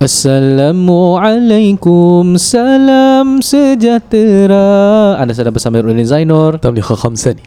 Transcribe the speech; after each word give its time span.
Assalamualaikum 0.00 2.40
Salam 2.40 3.44
sejahtera. 3.44 5.12
Anda 5.20 5.36
sedang 5.36 5.52
bersama 5.52 5.84
Rudin 5.84 6.08
Zainur. 6.08 6.56
Tamliha 6.56 6.96
khamsa 6.96 7.36
ni 7.36 7.44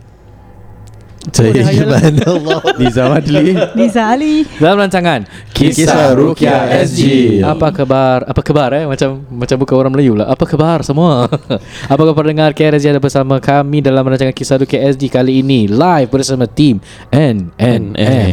Saya 1.31 1.63
Iman 1.71 2.19
Allah 2.27 2.59
Nizam 2.83 3.15
Adli 3.15 3.55
Niza 3.79 4.11
Ali 4.11 4.43
Dalam 4.59 4.83
rancangan 4.83 5.23
Kisah 5.55 6.11
Rukia 6.11 6.67
SG. 6.83 7.39
Apa 7.39 7.71
khabar? 7.71 8.27
Apa 8.27 8.43
khabar 8.43 8.75
eh? 8.75 8.83
Macam 8.83 9.23
macam 9.31 9.55
bukan 9.55 9.75
orang 9.79 9.91
Melayu 9.95 10.19
lah 10.19 10.27
Apa 10.27 10.43
khabar 10.43 10.83
semua? 10.83 11.31
Apa 11.93 12.01
khabar 12.03 12.27
dengar 12.27 12.51
KRSG 12.51 12.91
ada 12.91 12.99
bersama 12.99 13.39
kami 13.39 13.79
Dalam 13.79 14.03
rancangan 14.03 14.35
Kisah 14.35 14.59
Rukia 14.59 14.83
SG 14.91 15.07
Kali 15.07 15.39
ini 15.39 15.71
Live 15.71 16.11
bersama 16.11 16.43
tim 16.43 16.83
NNN 17.13 17.81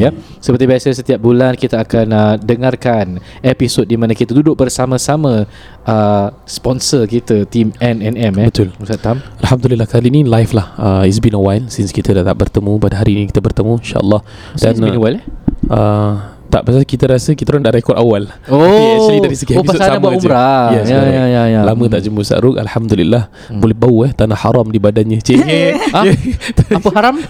ya. 0.02 0.10
Seperti 0.42 0.64
biasa 0.66 0.90
setiap 0.90 1.22
bulan 1.22 1.54
Kita 1.54 1.86
akan 1.86 2.06
uh, 2.10 2.34
dengarkan 2.42 3.22
Episod 3.44 3.86
di 3.86 3.94
mana 3.94 4.18
kita 4.18 4.34
duduk 4.34 4.58
bersama-sama 4.58 5.46
uh, 5.86 6.26
Sponsor 6.42 7.06
kita 7.06 7.46
Tim 7.46 7.70
NNM 7.78 8.34
eh. 8.40 8.48
Betul. 8.50 8.74
Ustaz 8.82 8.98
Tam 8.98 9.22
Alhamdulillah 9.46 9.86
kali 9.86 10.10
ni 10.10 10.26
live 10.26 10.50
lah 10.56 10.74
uh, 10.74 11.02
It's 11.06 11.22
been 11.22 11.38
a 11.38 11.42
while 11.42 11.62
Since 11.70 11.94
kita 11.94 12.16
dah 12.16 12.26
tak 12.26 12.40
bertemu 12.40 12.79
Pada 12.80 12.96
hari 12.96 13.12
ni 13.14 13.22
kita 13.26 13.38
bertemu 13.38 13.76
InsyaAllah 13.76 14.20
Dan, 14.56 14.70
it's 14.70 14.80
been 14.80 14.90
a 14.90 14.98
while 14.98 15.14
eh? 15.14 15.24
uh, 15.68 16.12
Tak 16.48 16.64
pasal 16.64 16.82
kita 16.82 17.06
rasa 17.06 17.32
Kita 17.32 17.52
orang 17.52 17.62
dah 17.62 17.70
rekod 17.70 17.94
awal 17.94 18.26
Oh, 18.48 18.58
Tapi 18.58 18.82
actually 18.96 19.20
dari 19.20 19.36
segi 19.36 19.52
oh 19.52 19.60
episod 19.60 19.78
sama 19.78 20.00
buat 20.00 20.16
je. 20.16 20.26
umrah 20.26 20.66
Yes, 20.72 20.86
ya, 20.88 21.00
ya, 21.04 21.24
ya, 21.26 21.42
ya. 21.46 21.60
Lama 21.62 21.84
tak 21.86 22.00
jumpa 22.02 22.20
Ustaz 22.20 22.40
Ruk 22.40 22.56
Alhamdulillah 22.56 23.28
Boleh 23.52 23.76
bau 23.76 24.02
eh 24.02 24.10
Tanah 24.10 24.34
haram 24.34 24.66
di 24.66 24.76
badannya 24.76 25.20
Cik 25.20 25.38
Ah, 25.92 26.08
Apa 26.80 26.88
haram? 26.92 27.14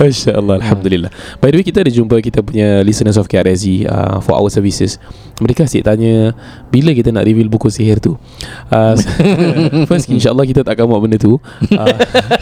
Masya 0.00 0.38
Allah 0.38 0.60
Alhamdulillah. 0.62 1.10
By 1.40 1.52
the 1.52 1.60
way 1.60 1.66
kita 1.66 1.84
ada 1.84 1.92
jumpa 1.92 2.20
Kita 2.22 2.40
punya 2.40 2.80
listeners 2.80 3.18
of 3.18 3.28
KRSG 3.28 3.84
uh, 3.88 4.18
For 4.24 4.38
our 4.38 4.48
services. 4.48 4.96
Mereka 5.40 5.66
asyik 5.66 5.84
tanya 5.84 6.32
Bila 6.70 6.94
kita 6.94 7.10
nak 7.10 7.26
reveal 7.26 7.48
buku 7.50 7.68
sihir 7.68 7.98
tu? 7.98 8.16
Uh, 8.70 8.94
First 9.90 10.08
insyaAllah 10.08 10.46
kita 10.46 10.60
tak 10.62 10.78
akan 10.78 10.86
buat 10.92 11.00
benda 11.02 11.18
tu. 11.18 11.36
Uh, 11.72 11.96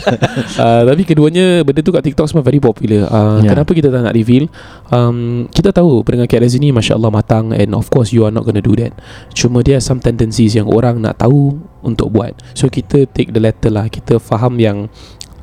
uh, 0.64 0.82
Tapi 0.86 1.02
keduanya 1.06 1.64
Benda 1.64 1.80
tu 1.80 1.90
kat 1.94 2.02
TikTok 2.04 2.26
semua 2.28 2.44
very 2.44 2.60
popular. 2.60 3.08
Uh, 3.08 3.40
yeah. 3.42 3.56
Kenapa 3.56 3.70
kita 3.72 3.88
tak 3.88 4.02
nak 4.04 4.14
reveal? 4.14 4.46
Um, 4.92 5.48
Kita 5.50 5.72
tahu 5.72 6.04
Pendengar 6.04 6.28
KRSG 6.28 6.60
ni 6.60 6.70
Masya 6.70 6.98
Allah 6.98 7.10
matang 7.10 7.56
And 7.56 7.72
of 7.72 7.88
course 7.88 8.12
you 8.12 8.28
are 8.28 8.34
not 8.34 8.44
gonna 8.44 8.62
do 8.62 8.76
that. 8.78 8.94
Cuma 9.32 9.64
dia 9.64 9.80
some 9.80 9.98
tendencies 9.98 10.54
Yang 10.54 10.68
orang 10.70 11.00
nak 11.00 11.18
tahu 11.20 11.58
Untuk 11.80 12.12
buat. 12.12 12.36
So 12.52 12.68
kita 12.68 13.08
take 13.08 13.32
the 13.32 13.40
letter 13.40 13.72
lah. 13.72 13.88
Kita 13.88 14.20
faham 14.20 14.60
yang 14.60 14.92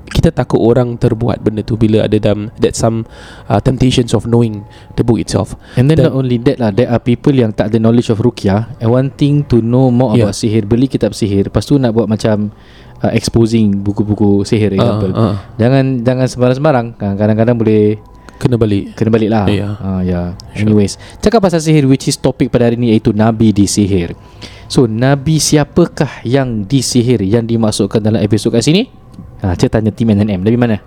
kita 0.07 0.31
takut 0.31 0.57
orang 0.57 0.95
terbuat 0.95 1.39
benda 1.39 1.61
tu 1.61 1.75
bila 1.75 2.01
ada 2.01 2.15
dalam 2.15 2.47
that 2.57 2.73
some 2.73 3.03
uh, 3.45 3.59
temptations 3.59 4.11
of 4.11 4.23
knowing 4.23 4.63
the 4.93 5.03
book 5.03 5.17
itself. 5.17 5.53
And 5.75 5.85
then 5.85 5.99
Dan- 5.99 6.09
not 6.09 6.15
only 6.15 6.39
that 6.41 6.57
lah 6.57 6.69
There 6.69 6.87
are 6.87 6.97
people 6.97 7.31
yang 7.31 7.51
tak 7.51 7.69
ada 7.69 7.77
knowledge 7.77 8.07
of 8.07 8.17
rukyah 8.17 8.71
And 8.77 8.89
wanting 8.89 9.45
to 9.45 9.59
know 9.59 9.87
more 9.87 10.13
Yeah. 10.13 10.25
about 10.25 10.33
sihir 10.33 10.63
Beli 10.63 10.87
kitab 10.87 11.11
sihir 11.11 11.47
Lepas 11.47 11.63
tu 11.63 11.75
nak 11.75 11.91
buat 11.91 12.05
macam 12.05 12.49
uh, 12.97 13.11
Exposing 13.11 13.77
buku-buku 13.77 14.41
sihir 14.41 14.73
example 14.73 15.11
uh, 15.11 15.21
uh, 15.21 15.35
Jangan 15.55 16.01
jangan 16.01 16.25
sembarang-sembarang 16.25 16.87
Ah, 16.97 17.13
Kadang-kadang 17.13 17.55
boleh 17.55 17.99
kena 18.37 18.55
balik. 18.55 18.93
Kena 18.93 19.09
balik 19.09 19.29
lah 19.29 19.45
Ya. 19.47 19.75
uh, 19.75 20.01
yeah. 20.01 20.27
Sure. 20.51 20.65
Anyways 20.65 20.95
Cakap 21.19 21.41
pasal 21.41 21.59
sihir 21.59 21.83
Which 21.83 22.05
is 22.05 22.15
topik 22.15 22.47
pada 22.47 22.65
hari 22.65 22.75
ni 22.75 22.89
Iaitu 22.89 23.11
Nabi 23.11 23.51
disihir 23.51 24.15
So 24.67 24.83
Nabi 24.83 25.37
siapakah 25.37 26.23
yang 26.23 26.63
disihir 26.63 27.19
Yang 27.19 27.53
dimasukkan 27.53 27.99
dalam 27.99 28.19
episod 28.19 28.49
kat 28.49 28.61
sini 28.61 28.87
ha, 29.43 29.53
Saya 29.57 29.69
tanya 29.69 29.91
tim 29.93 30.09
NNM 30.09 30.41
Nabi 30.41 30.57
mana? 30.57 30.77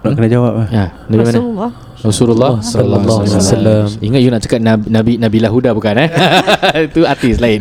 Nak 0.00 0.12
kena 0.16 0.28
jawab 0.32 0.52
lah 0.64 0.68
Ya, 0.72 0.84
Nabi 1.12 1.24
mana? 1.28 1.38
Rasulullah 1.38 1.70
Rasulullah 2.00 2.52
sallallahu 2.64 3.18
alaihi 3.28 3.36
wasallam. 3.36 3.84
Ingat 4.00 4.20
you 4.24 4.30
nak 4.32 4.40
cakap 4.40 4.60
Nabi 4.64 4.88
Nabi, 4.88 5.12
Nabi 5.20 5.38
Lahuda 5.44 5.76
bukan 5.76 6.00
eh? 6.00 6.08
Itu 6.88 7.04
artis 7.04 7.36
lain. 7.36 7.60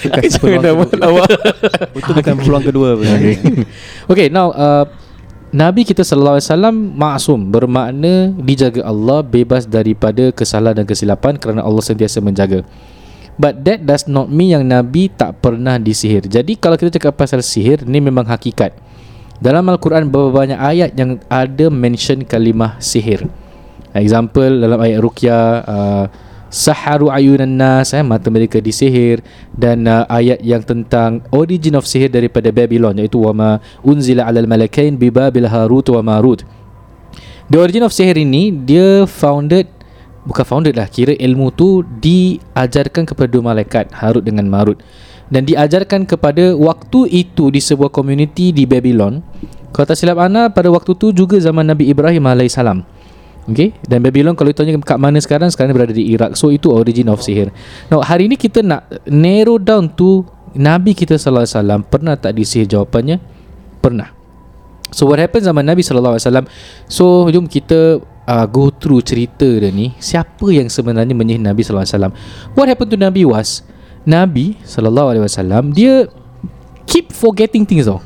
Kasih 0.00 0.40
peluang 0.40 0.88
kedua 0.88 1.24
Itu 2.00 2.10
bukan 2.16 2.34
peluang 2.40 2.64
kedua 2.64 2.90
okay, 4.10 4.32
now 4.32 4.48
uh, 4.56 4.88
Nabi 5.50 5.82
kita 5.82 6.06
sallallahu 6.06 6.38
alaihi 6.38 6.46
wasallam 6.46 6.76
maksum 6.94 7.38
bermakna 7.50 8.30
dijaga 8.38 8.86
Allah 8.86 9.20
bebas 9.26 9.66
daripada 9.66 10.30
kesalahan 10.30 10.82
dan 10.82 10.86
kesilapan 10.86 11.34
kerana 11.42 11.66
Allah 11.66 11.82
sentiasa 11.82 12.22
menjaga. 12.22 12.62
But 13.40 13.64
that 13.64 13.88
does 13.88 14.04
not 14.04 14.28
mean 14.28 14.52
yang 14.52 14.68
Nabi 14.68 15.08
tak 15.08 15.40
pernah 15.40 15.80
disihir. 15.80 16.28
Jadi 16.28 16.60
kalau 16.60 16.76
kita 16.76 17.00
cakap 17.00 17.16
pasal 17.16 17.40
sihir 17.40 17.88
ni 17.88 17.96
memang 17.96 18.28
hakikat. 18.28 18.76
Dalam 19.40 19.64
Al-Quran 19.72 20.12
berapa 20.12 20.28
banyak 20.28 20.60
ayat 20.60 20.92
yang 20.92 21.16
ada 21.32 21.72
mention 21.72 22.20
kalimah 22.28 22.76
sihir. 22.76 23.24
Example 23.96 24.60
dalam 24.60 24.76
ayat 24.76 25.00
Ruqyah 25.00 25.44
uh, 25.66 26.04
Saharu 26.50 27.10
ayunan 27.10 27.46
nas 27.46 27.94
eh, 27.94 28.02
Mata 28.02 28.30
mereka 28.30 28.58
disihir 28.58 29.22
Dan 29.50 29.86
uh, 29.86 30.06
ayat 30.06 30.42
yang 30.42 30.62
tentang 30.62 31.26
Origin 31.34 31.78
of 31.78 31.86
sihir 31.86 32.10
daripada 32.10 32.50
Babylon 32.54 32.98
Iaitu 32.98 33.22
Wama 33.22 33.58
unzila 33.82 34.30
alal 34.30 34.46
malakain 34.46 34.94
Bibabil 34.94 35.46
Harut 35.46 35.86
wa 35.90 36.02
Marut 36.02 36.46
The 37.50 37.58
origin 37.58 37.82
of 37.82 37.90
sihir 37.90 38.18
ini 38.18 38.54
Dia 38.54 39.10
founded 39.10 39.66
Bukan 40.24 40.44
founded 40.44 40.76
lah 40.76 40.88
Kira 40.88 41.16
ilmu 41.16 41.52
tu 41.54 41.80
Diajarkan 41.84 43.08
kepada 43.08 43.28
dua 43.30 43.54
malaikat 43.54 43.88
Harut 43.96 44.20
dengan 44.20 44.44
Marut. 44.48 44.80
Dan 45.32 45.46
diajarkan 45.48 46.04
kepada 46.04 46.52
Waktu 46.56 47.08
itu 47.08 47.48
Di 47.48 47.60
sebuah 47.62 47.88
community 47.88 48.52
Di 48.52 48.68
Babylon 48.68 49.24
Kalau 49.72 49.86
tak 49.88 49.96
silap 49.96 50.20
Ana 50.20 50.52
Pada 50.52 50.68
waktu 50.68 50.92
tu 50.98 51.14
juga 51.14 51.40
Zaman 51.40 51.64
Nabi 51.64 51.88
Ibrahim 51.88 52.28
AS 52.28 52.60
Okay 53.48 53.72
Dan 53.88 54.04
Babylon 54.04 54.36
kalau 54.36 54.52
tanya 54.52 54.76
kat 54.84 54.98
mana 55.00 55.16
sekarang 55.16 55.48
Sekarang 55.48 55.72
berada 55.72 55.96
di 55.96 56.12
Iraq. 56.12 56.36
So 56.36 56.52
itu 56.52 56.68
origin 56.68 57.08
of 57.08 57.24
sihir. 57.24 57.48
Now 57.88 58.04
hari 58.04 58.28
ni 58.28 58.36
kita 58.36 58.60
nak 58.60 58.86
Narrow 59.08 59.56
down 59.56 59.90
to 59.96 60.28
Nabi 60.50 60.98
kita 60.98 61.14
sallallahu 61.14 61.46
alaihi 61.46 61.56
wasallam. 61.56 61.80
Pernah 61.86 62.14
tak 62.18 62.34
disihir? 62.34 62.66
Jawapannya 62.66 63.22
Pernah. 63.80 64.12
So 64.90 65.06
what 65.06 65.22
happened 65.22 65.46
zaman 65.46 65.62
Nabi 65.62 65.86
sallallahu 65.86 66.18
alaihi 66.18 66.26
wasallam? 66.26 66.46
So 66.90 67.30
jom 67.30 67.46
kita 67.46 68.02
uh, 68.30 68.46
Go 68.46 68.70
through 68.70 69.02
cerita 69.02 69.44
dia 69.44 69.74
ni 69.74 69.90
Siapa 69.98 70.46
yang 70.54 70.70
sebenarnya 70.70 71.10
menyihir 71.10 71.42
Nabi 71.42 71.66
sallallahu 71.66 71.82
alaihi 71.82 71.96
wasallam 71.98 72.14
What 72.54 72.66
happened 72.70 72.94
to 72.94 72.98
Nabi 72.98 73.26
was 73.26 73.66
Nabi 74.06 74.54
sallallahu 74.62 75.18
alaihi 75.18 75.24
wasallam 75.26 75.74
Dia 75.74 76.06
Keep 76.86 77.10
forgetting 77.10 77.66
things 77.66 77.90
tau 77.90 77.98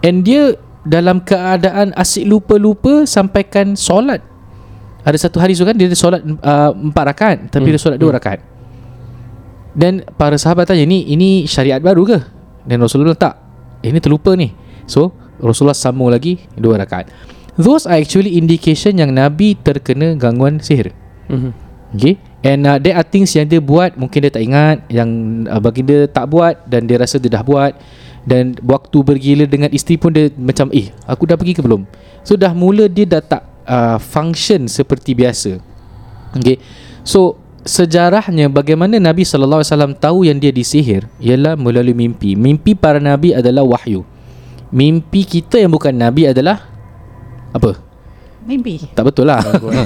And 0.00 0.24
dia 0.24 0.56
dalam 0.84 1.24
keadaan 1.24 1.96
asyik 1.96 2.28
lupa-lupa 2.28 3.08
sampaikan 3.08 3.72
solat. 3.74 4.20
Ada 5.04 5.28
satu 5.28 5.40
hari 5.40 5.56
tu 5.56 5.64
kan 5.64 5.76
dia 5.76 5.88
ada 5.88 5.96
solat 5.96 6.20
uh, 6.24 6.70
empat 6.72 7.04
rakaat 7.12 7.38
tapi 7.52 7.68
Hmm, 7.68 7.76
dia 7.76 7.80
solat 7.80 7.98
dua 8.00 8.12
rakaat. 8.16 8.40
Dan 9.74 10.04
para 10.14 10.36
sahabat 10.38 10.70
tanya 10.70 10.84
ni 10.86 11.08
ini 11.08 11.48
syariat 11.48 11.80
baru 11.80 12.04
ke? 12.04 12.18
Dan 12.68 12.84
Rasulullah 12.84 13.16
tak. 13.16 13.34
Ini 13.84 14.00
terlupa 14.00 14.32
ni. 14.36 14.52
So 14.84 15.12
Rasulullah 15.40 15.76
sambung 15.76 16.12
lagi 16.12 16.40
dua 16.56 16.80
rakaat. 16.80 17.08
Those 17.54 17.86
are 17.86 17.98
actually 17.98 18.34
indication 18.34 18.98
yang 18.98 19.14
Nabi 19.14 19.54
terkena 19.54 20.18
gangguan 20.18 20.58
sihir. 20.58 20.90
Mm-hmm. 21.30 21.52
Okay? 21.94 22.14
And 22.44 22.66
uh, 22.66 22.76
there 22.82 22.98
are 22.98 23.06
things 23.06 23.32
yang 23.32 23.48
dia 23.48 23.62
buat 23.62 23.96
Mungkin 23.96 24.28
dia 24.28 24.32
tak 24.34 24.44
ingat 24.44 24.84
Yang 24.92 25.08
uh, 25.48 25.60
baginda 25.62 26.04
tak 26.04 26.28
buat 26.28 26.60
Dan 26.68 26.84
dia 26.84 27.00
rasa 27.00 27.16
dia 27.16 27.32
dah 27.32 27.40
buat. 27.40 27.72
Dan 28.26 28.58
waktu 28.60 28.98
bergila 29.00 29.44
dengan 29.48 29.72
isteri 29.72 29.96
pun 29.96 30.12
dia 30.12 30.28
macam 30.36 30.68
Eh 30.74 30.92
aku 31.08 31.24
dah 31.24 31.38
pergi 31.38 31.56
ke 31.56 31.62
belum? 31.64 31.88
So 32.26 32.36
dah 32.36 32.52
mula 32.52 32.90
dia 32.90 33.08
dah 33.08 33.22
tak 33.24 33.42
uh, 33.64 33.96
Function 34.02 34.68
seperti 34.68 35.16
biasa. 35.16 35.62
Okay? 36.36 36.60
So 37.06 37.40
Sejarahnya 37.64 38.52
bagaimana 38.52 39.00
Nabi 39.00 39.24
SAW 39.24 39.64
tahu 39.96 40.28
yang 40.28 40.36
dia 40.36 40.52
disihir 40.52 41.08
Ialah 41.16 41.56
melalui 41.56 41.96
mimpi. 41.96 42.36
Mimpi 42.36 42.76
para 42.76 43.00
Nabi 43.00 43.32
adalah 43.32 43.64
wahyu. 43.64 44.04
Mimpi 44.68 45.24
kita 45.24 45.56
yang 45.56 45.72
bukan 45.72 45.96
Nabi 45.96 46.28
adalah 46.28 46.73
Apa? 47.54 47.78
Mimpi. 48.44 48.90
Tak 48.92 49.04
betul 49.08 49.30
lah. 49.30 49.40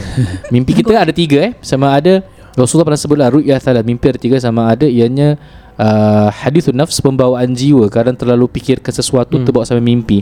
Mimpi 0.53 0.73
kita 0.75 0.99
ada 0.99 1.13
tiga 1.15 1.39
eh. 1.45 1.53
Sama 1.63 1.95
ada 1.95 2.25
Rasulullah 2.59 2.91
pernah 2.91 3.01
sebut 3.01 3.19
lah 3.21 3.29
Ru'yah 3.31 3.61
thalat. 3.63 3.87
Mimpi 3.87 4.11
ada 4.11 4.19
tiga 4.19 4.37
sama 4.43 4.67
ada 4.67 4.89
Ianya 4.89 5.39
uh, 5.79 6.33
Hadithun 6.33 6.75
nafs 6.75 6.99
Pembawaan 6.99 7.55
jiwa. 7.55 7.87
Kadang 7.87 8.19
terlalu 8.19 8.51
fikirkan 8.51 8.91
sesuatu 8.91 9.39
hmm. 9.39 9.45
Terbawa 9.47 9.63
sampai 9.63 9.85
mimpi. 9.85 10.19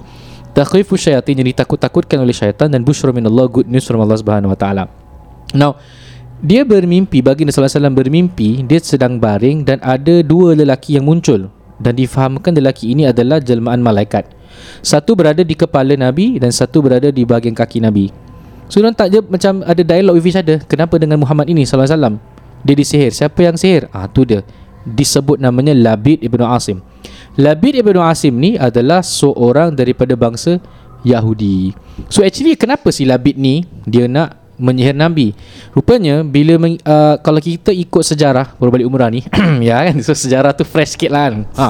Takhifu 0.52 1.00
syaitan 1.00 1.32
Yang 1.32 1.56
ditakut-takutkan 1.56 2.20
oleh 2.20 2.36
syaitan 2.36 2.68
Dan 2.68 2.84
bushra 2.84 3.12
min 3.14 3.24
Allah 3.24 3.48
Good 3.48 3.70
news 3.72 3.88
from 3.88 4.04
Allah 4.04 4.20
subhanahu 4.20 4.52
wa 4.52 4.58
ta'ala. 4.58 4.84
Now 5.56 5.80
Dia 6.44 6.68
bermimpi 6.68 7.24
Bagi 7.24 7.48
Nabi 7.48 7.56
SAW 7.56 7.92
bermimpi 7.92 8.64
Dia 8.68 8.80
sedang 8.84 9.16
baring 9.16 9.64
Dan 9.64 9.80
ada 9.80 10.20
dua 10.20 10.52
lelaki 10.52 11.00
yang 11.00 11.08
muncul. 11.08 11.48
Dan 11.80 11.96
difahamkan 11.96 12.52
lelaki 12.52 12.92
ini 12.92 13.08
adalah 13.08 13.40
Jelmaan 13.40 13.80
malaikat 13.80 14.35
Satu 14.82 15.14
berada 15.16 15.42
di 15.42 15.54
kepala 15.54 15.94
Nabi 15.94 16.36
Dan 16.40 16.52
satu 16.52 16.84
berada 16.84 17.08
di 17.10 17.22
bahagian 17.22 17.56
kaki 17.56 17.82
Nabi 17.82 18.10
So 18.66 18.82
orang 18.82 18.98
tak 18.98 19.14
je 19.14 19.22
macam 19.22 19.62
ada 19.62 19.82
dialog 19.82 20.18
with 20.18 20.26
each 20.26 20.38
other 20.38 20.58
Kenapa 20.66 20.98
dengan 20.98 21.22
Muhammad 21.22 21.46
ini 21.46 21.62
SAW 21.62 22.18
Dia 22.66 22.74
disihir 22.74 23.14
Siapa 23.14 23.38
yang 23.42 23.54
sihir? 23.54 23.86
Ah 23.94 24.10
tu 24.10 24.26
dia 24.26 24.42
Disebut 24.86 25.38
namanya 25.42 25.74
Labid 25.74 26.22
Ibn 26.22 26.40
Asim 26.50 26.82
Labid 27.38 27.78
Ibn 27.78 27.96
Asim 28.06 28.34
ni 28.38 28.54
adalah 28.58 29.02
seorang 29.02 29.74
daripada 29.74 30.14
bangsa 30.18 30.58
Yahudi 31.06 31.74
So 32.10 32.26
actually 32.26 32.58
kenapa 32.58 32.90
si 32.90 33.06
Labid 33.06 33.38
ni 33.38 33.66
Dia 33.86 34.10
nak 34.10 34.46
menyihir 34.56 34.96
Nabi. 34.96 35.36
Rupanya 35.72 36.24
bila 36.24 36.56
uh, 36.56 37.16
kalau 37.20 37.40
kita 37.40 37.70
ikut 37.72 38.02
sejarah 38.02 38.56
baru 38.56 38.72
balik 38.72 38.86
umrah 38.88 39.08
ni, 39.12 39.24
ya 39.68 39.84
kan? 39.88 39.96
So 40.02 40.16
sejarah 40.16 40.56
tu 40.56 40.64
fresh 40.64 40.96
sikit 40.96 41.12
lah 41.12 41.32
kan. 41.32 41.34
Ha. 41.56 41.66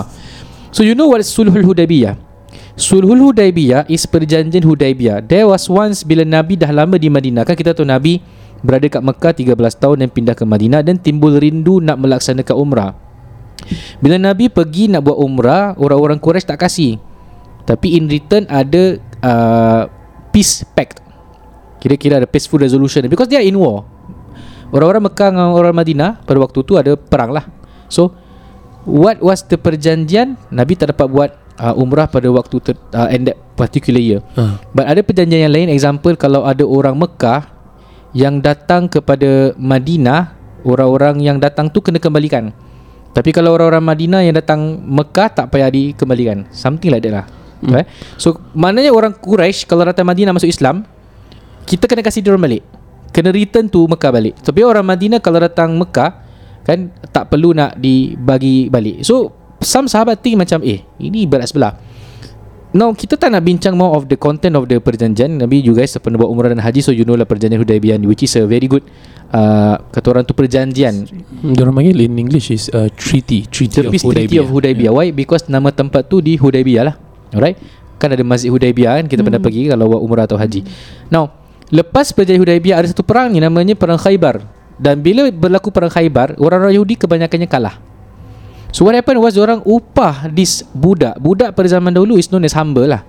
So 0.71 0.87
you 0.87 0.95
know 0.95 1.11
what 1.11 1.23
is 1.23 1.31
Sulhul 1.31 1.63
Hudaybiyah? 1.63 2.26
Sulhul 2.77 3.33
Hudaybiyah 3.33 3.89
is 3.89 4.05
perjanjian 4.05 4.61
Hudaybiyah. 4.61 5.25
There 5.25 5.49
was 5.49 5.65
once 5.73 6.05
bila 6.05 6.29
Nabi 6.29 6.61
dah 6.61 6.69
lama 6.69 7.01
di 7.01 7.09
Madinah 7.09 7.49
kan 7.49 7.57
kita 7.57 7.73
tahu 7.73 7.89
Nabi 7.89 8.21
berada 8.61 8.85
kat 8.93 9.01
Mekah 9.01 9.33
13 9.33 9.57
tahun 9.81 9.97
dan 10.05 10.09
pindah 10.13 10.37
ke 10.37 10.45
Madinah 10.45 10.85
dan 10.85 11.01
timbul 11.01 11.41
rindu 11.41 11.81
nak 11.81 11.97
melaksanakan 11.97 12.53
umrah. 12.53 12.93
Bila 13.97 14.21
Nabi 14.21 14.53
pergi 14.53 14.93
nak 14.93 15.09
buat 15.09 15.17
umrah, 15.17 15.73
orang-orang 15.81 16.21
Quraisy 16.21 16.45
tak 16.45 16.69
kasih. 16.69 17.01
Tapi 17.65 17.97
in 17.97 18.13
return 18.13 18.45
ada 18.45 19.01
uh, 19.25 19.89
peace 20.29 20.61
pact. 20.77 21.01
Kira-kira 21.81 22.21
ada 22.21 22.29
peaceful 22.29 22.61
resolution 22.61 23.09
because 23.09 23.33
they 23.33 23.41
are 23.41 23.47
in 23.49 23.57
war. 23.57 23.89
Orang-orang 24.69 25.09
Mekah 25.09 25.33
dengan 25.33 25.49
orang 25.57 25.73
Madinah 25.73 26.21
pada 26.29 26.39
waktu 26.45 26.61
tu 26.61 26.77
ada 26.77 26.93
perang 26.93 27.33
lah. 27.33 27.49
So 27.89 28.13
what 28.85 29.17
was 29.25 29.49
the 29.49 29.57
perjanjian? 29.57 30.37
Nabi 30.53 30.77
tak 30.77 30.93
dapat 30.93 31.09
buat 31.09 31.31
uh, 31.61 31.75
umrah 31.77 32.09
pada 32.09 32.29
waktu 32.29 32.57
ter, 32.63 32.75
uh, 32.93 33.09
in 33.13 33.29
that 33.29 33.37
particular 33.57 34.01
year. 34.01 34.21
Ah. 34.37 34.61
But 34.77 34.87
ada 34.87 35.01
perjanjian 35.01 35.49
yang 35.49 35.55
lain 35.55 35.69
Example 35.73 36.15
kalau 36.15 36.45
ada 36.45 36.63
orang 36.63 36.95
Mekah 36.97 37.49
Yang 38.13 38.35
datang 38.45 38.89
kepada 38.89 39.57
Madinah 39.57 40.37
Orang-orang 40.65 41.21
yang 41.25 41.41
datang 41.41 41.73
tu 41.73 41.81
kena 41.81 41.97
kembalikan 41.97 42.53
Tapi 43.17 43.33
kalau 43.33 43.57
orang-orang 43.57 43.85
Madinah 43.85 44.21
yang 44.25 44.37
datang 44.37 44.81
Mekah 44.85 45.33
Tak 45.33 45.47
payah 45.53 45.73
dikembalikan 45.73 46.49
Something 46.53 46.93
like 46.93 47.05
that 47.05 47.13
lah 47.13 47.27
hmm. 47.65 47.73
right? 47.73 47.89
So 48.21 48.37
maknanya 48.53 48.93
orang 48.93 49.17
Quraisy 49.17 49.65
Kalau 49.69 49.85
datang 49.85 50.05
Madinah 50.09 50.37
masuk 50.37 50.49
Islam 50.49 50.85
Kita 51.65 51.89
kena 51.89 52.05
kasih 52.05 52.21
dia 52.25 52.37
balik 52.37 52.65
Kena 53.13 53.33
return 53.33 53.69
tu 53.73 53.89
Mekah 53.89 54.13
balik 54.13 54.35
Tapi 54.45 54.61
orang 54.65 54.85
Madinah 54.85 55.21
kalau 55.25 55.41
datang 55.41 55.73
Mekah 55.77 56.25
Kan 56.67 56.91
tak 57.15 57.31
perlu 57.31 57.55
nak 57.55 57.79
dibagi 57.79 58.69
balik 58.69 59.07
So 59.07 59.46
some 59.67 59.91
sahabat 59.91 60.23
think 60.23 60.39
macam 60.39 60.63
Eh 60.63 60.87
ini 61.03 61.27
berat 61.27 61.51
sebelah. 61.51 61.75
Now 62.77 62.93
kita 62.93 63.17
tak 63.17 63.33
nak 63.33 63.41
bincang 63.41 63.73
more 63.73 63.97
of 63.97 64.05
the 64.05 64.21
content 64.21 64.53
of 64.53 64.69
the 64.69 64.77
perjanjian. 64.77 65.41
Nabi 65.41 65.65
you 65.65 65.73
guys 65.73 65.97
pernah 65.97 66.21
buat 66.21 66.29
umrah 66.29 66.53
dan 66.53 66.61
haji 66.61 66.85
So 66.85 66.93
you 66.93 67.09
know 67.09 67.17
lah 67.17 67.25
perjanjian 67.25 67.63
Hudaybiyah 67.63 67.97
ni 67.97 68.05
Which 68.05 68.27
is 68.29 68.37
a 68.37 68.45
very 68.45 68.69
good 68.69 68.85
uh, 69.33 69.81
Kata 69.89 70.07
orang 70.13 70.29
tu 70.29 70.37
perjanjian. 70.37 71.09
Orang 71.57 71.73
panggil 71.73 71.97
in 72.05 72.21
English 72.21 72.53
is 72.53 72.69
uh, 72.77 72.93
treaty, 72.93 73.49
treaty 73.49 73.81
of 73.81 73.89
peace 73.89 74.05
treaty 74.05 74.37
of 74.37 74.53
Hudaybiyah 74.53 74.93
Why? 74.93 75.09
Because 75.15 75.49
nama 75.49 75.73
tempat 75.73 76.13
tu 76.13 76.21
di 76.21 76.37
Hudaybiyah 76.37 76.85
lah. 76.85 76.95
Alright? 77.33 77.57
Kan 77.97 78.13
ada 78.13 78.21
masjid 78.21 78.53
Hudaybiyah 78.53 79.01
kan 79.01 79.05
Kita 79.09 79.25
pernah 79.25 79.41
pergi 79.41 79.73
Kalau 79.73 79.89
buat 79.89 80.03
umrah 80.05 80.29
atau 80.29 80.37
haji. 80.37 80.61
Now 81.09 81.33
Lepas 81.73 82.13
perjanjian 82.13 82.45
Hudaybiyah 82.45 82.77
Ada 82.83 82.93
satu 82.93 83.09
perang 83.09 83.33
ni 83.33 83.41
Namanya 83.41 83.73
perang 83.73 83.97
Khaybar. 83.97 84.45
Dan 84.77 85.01
bila 85.01 85.25
berlaku 85.33 85.73
perang 85.73 85.89
Khaybar 85.89 86.37
Orang-orang 86.37 86.77
Yahudi 86.77 87.01
kebanyakannya 87.01 87.49
kalah 87.49 87.96
So 88.77 88.85
what 88.85 88.93
happened 88.93 89.25
was 89.25 89.41
orang 89.41 89.65
upah 89.65 90.29
this 90.29 90.61
budak. 90.77 91.17
Budak 91.17 91.57
pada 91.57 91.65
zaman 91.65 91.97
dahulu 91.97 92.21
is 92.21 92.29
known 92.29 92.45
as 92.45 92.53
hamba 92.53 92.85
lah. 92.85 93.03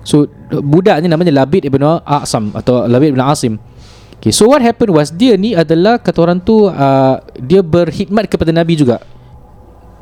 So 0.00 0.24
budak 0.48 1.04
ni 1.04 1.12
namanya 1.12 1.44
Labid 1.44 1.68
ibn 1.68 1.84
A'sam 1.84 2.56
atau 2.56 2.88
Labid 2.88 3.12
ibn 3.12 3.20
Asim. 3.20 3.60
Okay, 4.16 4.32
so 4.32 4.48
what 4.48 4.64
happened 4.64 4.96
was 4.96 5.12
dia 5.12 5.36
ni 5.36 5.52
adalah 5.52 6.00
kata 6.00 6.24
orang 6.24 6.40
tu 6.40 6.72
uh, 6.72 7.20
dia 7.36 7.60
berkhidmat 7.60 8.32
kepada 8.32 8.48
Nabi 8.48 8.80
juga. 8.80 9.04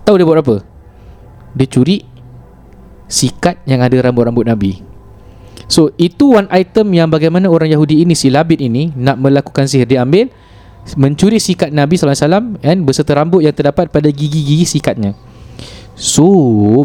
Tahu 0.06 0.15
dia 0.15 0.23
buat 0.23 0.38
apa? 0.38 0.62
Dia 1.59 1.67
curi 1.67 2.06
sikat 3.11 3.67
yang 3.67 3.82
ada 3.82 3.99
rambut-rambut 3.99 4.47
Nabi. 4.47 4.87
So 5.67 5.91
itu 5.99 6.38
one 6.38 6.47
item 6.55 6.94
yang 6.94 7.11
bagaimana 7.11 7.50
orang 7.50 7.75
Yahudi 7.75 8.06
ini 8.06 8.15
si 8.15 8.31
Labid 8.31 8.62
ini 8.62 8.94
nak 8.94 9.19
melakukan 9.19 9.67
sihir 9.67 9.91
dia 9.91 10.06
ambil 10.06 10.31
mencuri 10.96 11.38
sikat 11.42 11.75
Nabi 11.75 12.00
SAW 12.00 12.58
kan 12.58 12.76
beserta 12.84 13.12
rambut 13.16 13.44
yang 13.44 13.54
terdapat 13.54 13.92
pada 13.92 14.08
gigi-gigi 14.08 14.78
sikatnya. 14.78 15.12
So 15.98 16.26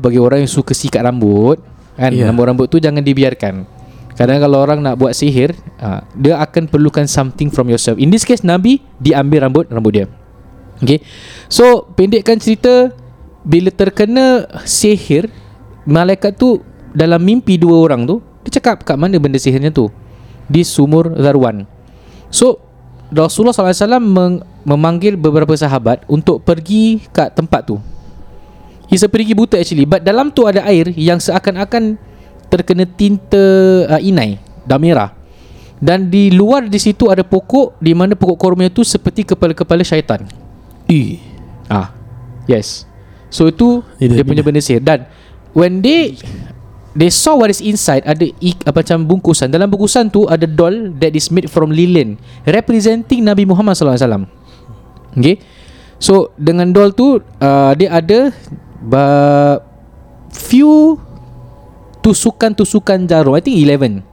bagi 0.01 0.17
orang 0.17 0.43
yang 0.45 0.51
suka 0.51 0.73
sikat 0.73 1.05
rambut 1.05 1.61
kan 1.93 2.09
yeah. 2.09 2.27
rambut-rambut 2.29 2.67
tu 2.67 2.81
jangan 2.81 3.05
dibiarkan. 3.05 3.69
Kadang 4.13 4.37
kalau 4.41 4.61
orang 4.61 4.77
nak 4.85 5.01
buat 5.01 5.17
sihir, 5.17 5.57
uh, 5.81 6.05
dia 6.13 6.37
akan 6.37 6.69
perlukan 6.69 7.09
something 7.09 7.49
from 7.49 7.65
yourself. 7.65 7.97
In 7.97 8.13
this 8.13 8.21
case 8.21 8.45
Nabi 8.45 8.81
diambil 9.01 9.49
rambut 9.49 9.65
rambut 9.73 9.93
dia. 9.93 10.05
Okay. 10.81 11.01
So 11.49 11.89
pendekkan 11.93 12.37
cerita 12.37 12.93
bila 13.43 13.69
terkena 13.69 14.47
sihir 14.63 15.27
malaikat 15.83 16.39
tu 16.39 16.63
dalam 16.95 17.19
mimpi 17.19 17.59
dua 17.59 17.83
orang 17.83 18.07
tu 18.07 18.23
dia 18.47 18.59
cakap 18.59 18.87
kat 18.87 18.95
mana 18.95 19.19
benda 19.19 19.35
sihirnya 19.35 19.71
tu 19.75 19.91
di 20.47 20.63
sumur 20.63 21.11
Zarwan 21.19 21.67
so 22.31 22.62
Rasulullah 23.13 23.53
SAW 23.53 24.01
meng- 24.01 24.41
memanggil 24.65 25.13
beberapa 25.15 25.53
sahabat 25.53 26.01
untuk 26.09 26.41
pergi 26.41 27.05
kat 27.13 27.37
tempat 27.37 27.69
tu 27.69 27.77
It's 28.91 29.01
a 29.01 29.09
perigi 29.09 29.33
buta 29.33 29.57
actually 29.57 29.87
But 29.87 30.05
dalam 30.05 30.29
tu 30.29 30.45
ada 30.45 30.65
air 30.65 30.91
yang 30.93 31.17
seakan-akan 31.17 31.97
terkena 32.51 32.85
tinta 32.85 33.41
uh, 33.89 34.01
inai 34.01 34.37
dah 34.67 34.77
merah 34.77 35.23
dan 35.83 36.07
di 36.07 36.31
luar 36.31 36.71
di 36.71 36.79
situ 36.79 37.11
ada 37.11 37.27
pokok 37.27 37.75
di 37.83 37.91
mana 37.91 38.15
pokok 38.15 38.39
korma 38.39 38.71
itu 38.71 38.87
seperti 38.87 39.27
kepala-kepala 39.27 39.83
syaitan. 39.83 40.23
Eh. 40.87 41.19
Ah. 41.67 41.91
Yes. 42.47 42.87
So 43.27 43.51
itu 43.51 43.83
Dia 43.99 44.23
punya 44.23 44.45
benda 44.45 44.63
sihir 44.63 44.79
dan 44.79 45.11
when 45.51 45.83
they 45.83 46.15
they 46.93 47.09
saw 47.09 47.37
what 47.37 47.49
is 47.49 47.59
inside 47.59 48.05
ada 48.05 48.25
ik, 48.41 48.61
apa 48.65 48.85
macam 48.85 49.05
bungkusan 49.05 49.49
dalam 49.49 49.69
bungkusan 49.69 50.13
tu 50.13 50.29
ada 50.29 50.45
doll 50.45 50.93
that 51.01 51.13
is 51.17 51.29
made 51.33 51.49
from 51.49 51.73
linen 51.73 52.17
representing 52.45 53.25
Nabi 53.25 53.45
Muhammad 53.49 53.77
sallallahu 53.77 53.97
alaihi 53.97 54.07
wasallam. 54.07 54.25
Okay. 55.17 55.35
So 56.01 56.33
dengan 56.37 56.73
doll 56.73 56.93
tu 56.93 57.21
uh, 57.21 57.71
dia 57.77 57.89
ada 57.93 58.33
ba, 58.83 59.05
few 60.33 60.99
tusukan-tusukan 62.03 63.07
jarum. 63.07 63.33
I 63.37 63.41
think 63.41 63.55
11. 63.55 64.03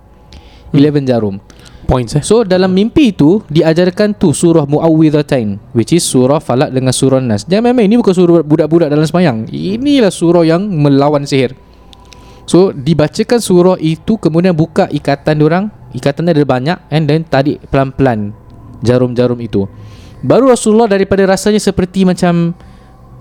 11 0.70 1.10
jarum. 1.10 1.42
Points 1.90 2.14
eh. 2.14 2.22
So 2.22 2.46
dalam 2.46 2.70
mimpi 2.70 3.10
itu 3.10 3.42
diajarkan 3.50 4.14
tu 4.14 4.30
surah 4.30 4.62
Muawwidhatain 4.62 5.74
which 5.74 5.90
is 5.90 6.06
surah 6.06 6.38
Falak 6.38 6.70
dengan 6.70 6.94
surah 6.94 7.18
Nas. 7.18 7.42
Jangan 7.42 7.74
main-main 7.74 7.90
ini 7.90 7.98
bukan 7.98 8.14
surah 8.14 8.46
budak-budak 8.46 8.88
dalam 8.94 9.02
semayang. 9.02 9.50
Inilah 9.50 10.14
surah 10.14 10.46
yang 10.46 10.62
melawan 10.70 11.26
sihir. 11.26 11.58
So 12.50 12.74
dibacakan 12.74 13.38
surah 13.38 13.78
itu 13.78 14.18
kemudian 14.18 14.50
buka 14.58 14.90
ikatan 14.90 15.38
orang, 15.38 15.70
ikatan 15.94 16.34
ada 16.34 16.42
banyak 16.42 16.82
and 16.90 17.06
then 17.06 17.22
tarik 17.22 17.62
pelan-pelan 17.70 18.34
jarum-jarum 18.82 19.38
itu. 19.38 19.70
Baru 20.26 20.50
Rasulullah 20.50 20.90
daripada 20.90 21.22
rasanya 21.30 21.62
seperti 21.62 22.02
macam 22.02 22.50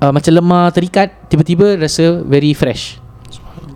uh, 0.02 0.10
macam 0.10 0.34
lemah 0.34 0.74
terikat 0.74 1.30
tiba-tiba 1.30 1.78
rasa 1.78 2.26
very 2.26 2.58
fresh. 2.58 2.98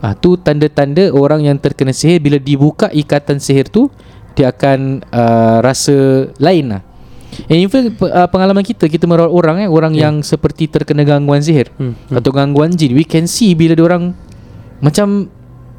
Ah 0.01 0.17
tu 0.17 0.41
tanda-tanda 0.41 1.13
orang 1.13 1.45
yang 1.45 1.62
terkena 1.62 1.93
sihir 1.93 2.17
bila 2.17 2.41
dibuka 2.41 2.89
ikatan 2.89 3.38
sihir 3.38 3.69
tu 3.69 3.93
dia 4.33 4.50
akan 4.50 5.05
uh, 5.13 5.62
rasa 5.62 6.33
lain 6.41 6.74
lah. 6.74 6.81
And 7.45 7.62
even 7.62 7.93
uh, 8.01 8.25
pengalaman 8.25 8.65
kita 8.65 8.89
kita 8.89 9.05
merawat 9.05 9.29
orang 9.29 9.57
eh 9.62 9.69
orang 9.69 9.93
Yeah. 9.93 10.10
yang 10.10 10.25
seperti 10.25 10.65
terkena 10.65 11.05
gangguan 11.05 11.45
sihir 11.45 11.69
Hmm, 11.77 11.93
hmm. 11.93 12.17
atau 12.17 12.33
gangguan 12.33 12.74
jin 12.74 12.98
we 12.98 13.05
can 13.05 13.29
see 13.29 13.53
bila 13.53 13.77
dia 13.77 13.86
orang 13.86 14.17
macam 14.81 15.29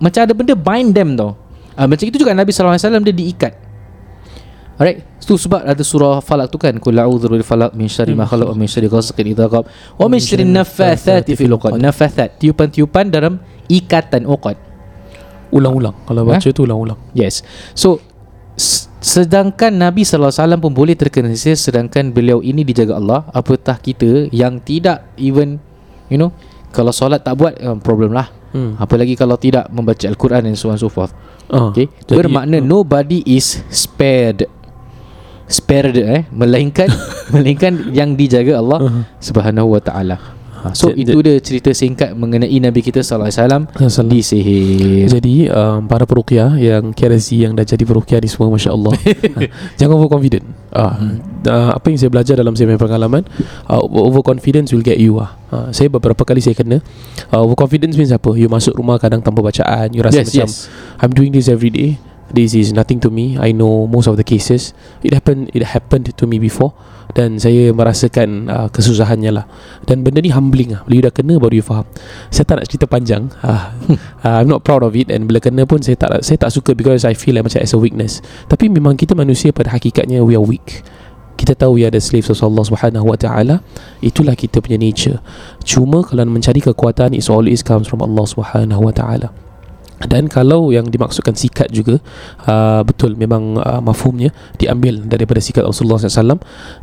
macam 0.02 0.20
ada 0.26 0.32
benda 0.34 0.54
bind 0.56 0.90
them 0.94 1.14
tau. 1.14 1.38
Uh, 1.74 1.86
macam 1.90 2.06
itu 2.06 2.16
juga 2.18 2.30
Nabi 2.34 2.50
sallallahu 2.54 2.78
alaihi 2.78 2.86
wasallam 2.86 3.04
dia 3.06 3.14
diikat. 3.14 3.54
Alright 4.74 5.06
Itu 5.22 5.38
sebab 5.38 5.62
ada 5.62 5.78
surah 5.86 6.18
falak 6.18 6.50
tu 6.50 6.58
kan 6.58 6.74
Kul 6.82 6.98
a'udhu 6.98 7.30
bil 7.30 7.46
falak 7.46 7.78
Min 7.78 7.86
syari 7.86 8.10
ma 8.10 8.26
khalaq 8.26 8.50
Wa 8.50 8.56
min 8.58 8.66
syari 8.66 8.90
ghasiqin 8.90 9.30
idha 9.30 9.46
qab 9.46 9.70
Wa 9.70 10.06
min 10.10 10.18
syari 10.18 10.42
nafathati 10.42 11.38
fil 11.38 11.54
uqad 11.54 11.78
Nafathat 11.78 12.42
Tiupan-tiupan 12.42 13.06
dalam 13.06 13.38
Ikatan 13.70 14.26
uqad 14.26 14.58
Ulang-ulang. 15.54 15.94
Kalau 16.02 16.26
Ha? 16.26 16.34
baca 16.34 16.48
tu 16.50 16.66
ulang-ulang. 16.66 16.98
Yes 17.14 17.46
So 17.78 18.02
Sedangkan 18.98 19.78
Nabi 19.78 20.02
SAW 20.02 20.58
pun 20.58 20.74
boleh 20.74 20.98
terkena 20.98 21.30
sihir 21.38 21.54
Sedangkan 21.54 22.10
beliau 22.10 22.42
ini 22.42 22.66
dijaga 22.66 22.98
Allah 22.98 23.30
Apatah 23.30 23.78
kita 23.78 24.26
yang 24.34 24.58
tidak 24.58 25.06
even 25.14 25.62
You 26.10 26.18
know 26.18 26.34
Kalau 26.74 26.90
solat 26.90 27.22
tak 27.22 27.38
buat 27.38 27.54
um, 27.62 27.78
Problem 27.78 28.10
lah 28.10 28.26
Hmm. 28.54 28.78
Apa 28.78 28.94
lagi 28.94 29.18
kalau 29.18 29.34
tidak 29.34 29.66
membaca 29.68 30.06
Al-Quran 30.06 30.46
and 30.46 30.54
so 30.54 30.70
on 30.70 30.78
so 30.78 30.86
forth? 30.86 31.10
Ah, 31.50 31.74
Okay. 31.74 31.90
Bermakna 32.06 32.62
nobody 32.62 33.18
is 33.26 33.58
spared. 33.68 34.46
Spared 35.44 35.98
eh? 35.98 36.22
Melainkan 36.30 36.88
Melainkan 37.34 37.90
yang 37.90 38.14
dijaga 38.14 38.62
Allah 38.62 38.78
Uh-huh. 38.80 39.02
Subhanahu 39.20 39.74
wa 39.74 39.80
ta'ala 39.82 40.16
So 40.72 40.88
Jadi- 40.88 41.04
itu 41.04 41.18
dia 41.20 41.36
cerita 41.44 41.70
singkat 41.76 42.16
Mengenai 42.16 42.56
Nabi 42.56 42.80
kita 42.80 43.04
SAW 43.04 43.28
Salam. 43.28 43.68
Disihir 44.08 45.10
Jadi 45.12 45.50
um, 45.52 45.84
para 45.84 46.08
peruqyah 46.08 46.56
yang 46.56 46.96
KRSG 46.96 47.44
yang 47.44 47.52
dah 47.52 47.66
jadi 47.68 47.84
peruqyah 47.84 48.24
ni 48.24 48.28
semua 48.30 48.48
Masya 48.48 48.70
Allah 48.72 48.94
ha, 49.36 49.38
Jangan 49.76 49.94
overconfident. 50.00 50.44
Uh, 50.72 51.20
uh, 51.44 51.70
Apa 51.76 51.92
yang 51.92 51.98
saya 52.00 52.08
belajar 52.08 52.34
dalam 52.40 52.56
saya 52.56 52.72
punya 52.72 52.80
pengalaman 52.80 53.22
uh, 53.68 53.82
Overconfidence 53.84 54.72
will 54.72 54.86
get 54.86 54.96
you 54.96 55.20
uh. 55.20 55.36
Uh, 55.52 55.68
Saya 55.74 55.92
beberapa 55.92 56.24
kali 56.24 56.40
saya 56.40 56.56
kena 56.56 56.80
uh, 57.28 57.42
Overconfidence 57.44 57.98
means 58.00 58.14
apa? 58.14 58.32
You 58.32 58.48
masuk 58.48 58.78
rumah 58.78 58.96
kadang 58.96 59.20
tanpa 59.20 59.44
bacaan 59.44 59.92
You 59.92 60.00
rasa 60.00 60.24
Yes 60.24 60.32
macam 60.32 60.48
yes. 60.48 60.54
I'm 61.02 61.12
doing 61.12 61.34
this 61.34 61.50
every 61.52 61.68
day 61.68 62.00
This 62.32 62.56
is 62.56 62.72
nothing 62.72 63.02
to 63.04 63.12
me. 63.12 63.36
I 63.36 63.52
know 63.52 63.84
most 63.84 64.08
of 64.08 64.16
the 64.16 64.24
cases. 64.24 64.72
It 65.04 65.12
happened 65.12 65.52
It 65.52 65.60
happened 65.60 66.08
to 66.16 66.24
me 66.24 66.40
before. 66.40 66.72
Dan 67.12 67.36
saya 67.36 67.68
merasakan 67.76 68.48
uh, 68.48 68.68
Kesusahannya 68.72 69.30
lah. 69.30 69.44
Dan 69.84 70.00
benda 70.00 70.24
ni 70.24 70.32
humbling 70.32 70.72
lah 70.72 70.82
Bila 70.88 70.94
you 70.96 71.04
dah 71.04 71.12
kena 71.12 71.34
Baru 71.36 71.54
you 71.54 71.66
faham. 71.66 71.84
Saya 72.32 72.48
tak 72.48 72.64
nak 72.64 72.66
cerita 72.70 72.86
panjang. 72.88 73.28
Uh, 73.44 73.70
uh, 74.24 74.40
I'm 74.40 74.48
not 74.48 74.64
proud 74.64 74.80
of 74.82 74.96
it. 74.96 75.12
And 75.12 75.28
bila 75.28 75.44
kena 75.44 75.68
pun 75.68 75.84
Saya 75.84 76.00
tak 76.00 76.24
saya 76.24 76.40
tak 76.40 76.50
suka 76.54 76.72
Because 76.72 77.04
I 77.04 77.12
feel 77.12 77.36
like 77.36 77.44
macam 77.44 77.60
As 77.60 77.76
a 77.76 77.78
weakness. 77.78 78.24
Tapi 78.48 78.72
memang 78.72 78.96
kita 78.96 79.12
manusia 79.12 79.52
Pada 79.52 79.76
hakikatnya 79.76 80.24
We 80.24 80.34
are 80.34 80.44
weak. 80.44 80.80
Kita 81.34 81.58
tahu 81.58 81.76
we 81.76 81.84
are 81.84 81.90
the 81.90 81.98
slaves 81.98 82.30
of 82.30 82.38
Allah 82.46 82.62
Subhanahu 82.62 83.10
Wa 83.10 83.18
Taala. 83.18 83.58
Itulah 83.98 84.38
kita 84.38 84.62
punya 84.62 84.78
nature. 84.78 85.18
Cuma 85.66 86.06
kalau 86.06 86.30
mencari 86.30 86.62
kekuatan 86.62 87.10
it 87.10 87.26
always 87.26 87.60
comes 87.60 87.90
from 87.90 88.06
Allah 88.06 88.22
Subhanahu 88.22 88.80
Wa 88.86 88.94
Taala 88.94 89.43
dan 90.06 90.28
kalau 90.28 90.70
yang 90.70 90.88
dimaksudkan 90.88 91.32
sikat 91.32 91.72
juga 91.72 91.98
uh, 92.44 92.84
betul 92.84 93.16
memang 93.16 93.56
uh, 93.56 93.80
mafhumnya 93.80 94.30
diambil 94.60 95.04
daripada 95.04 95.40
sikat 95.40 95.64
Rasulullah 95.64 96.00
SAW 96.00 96.40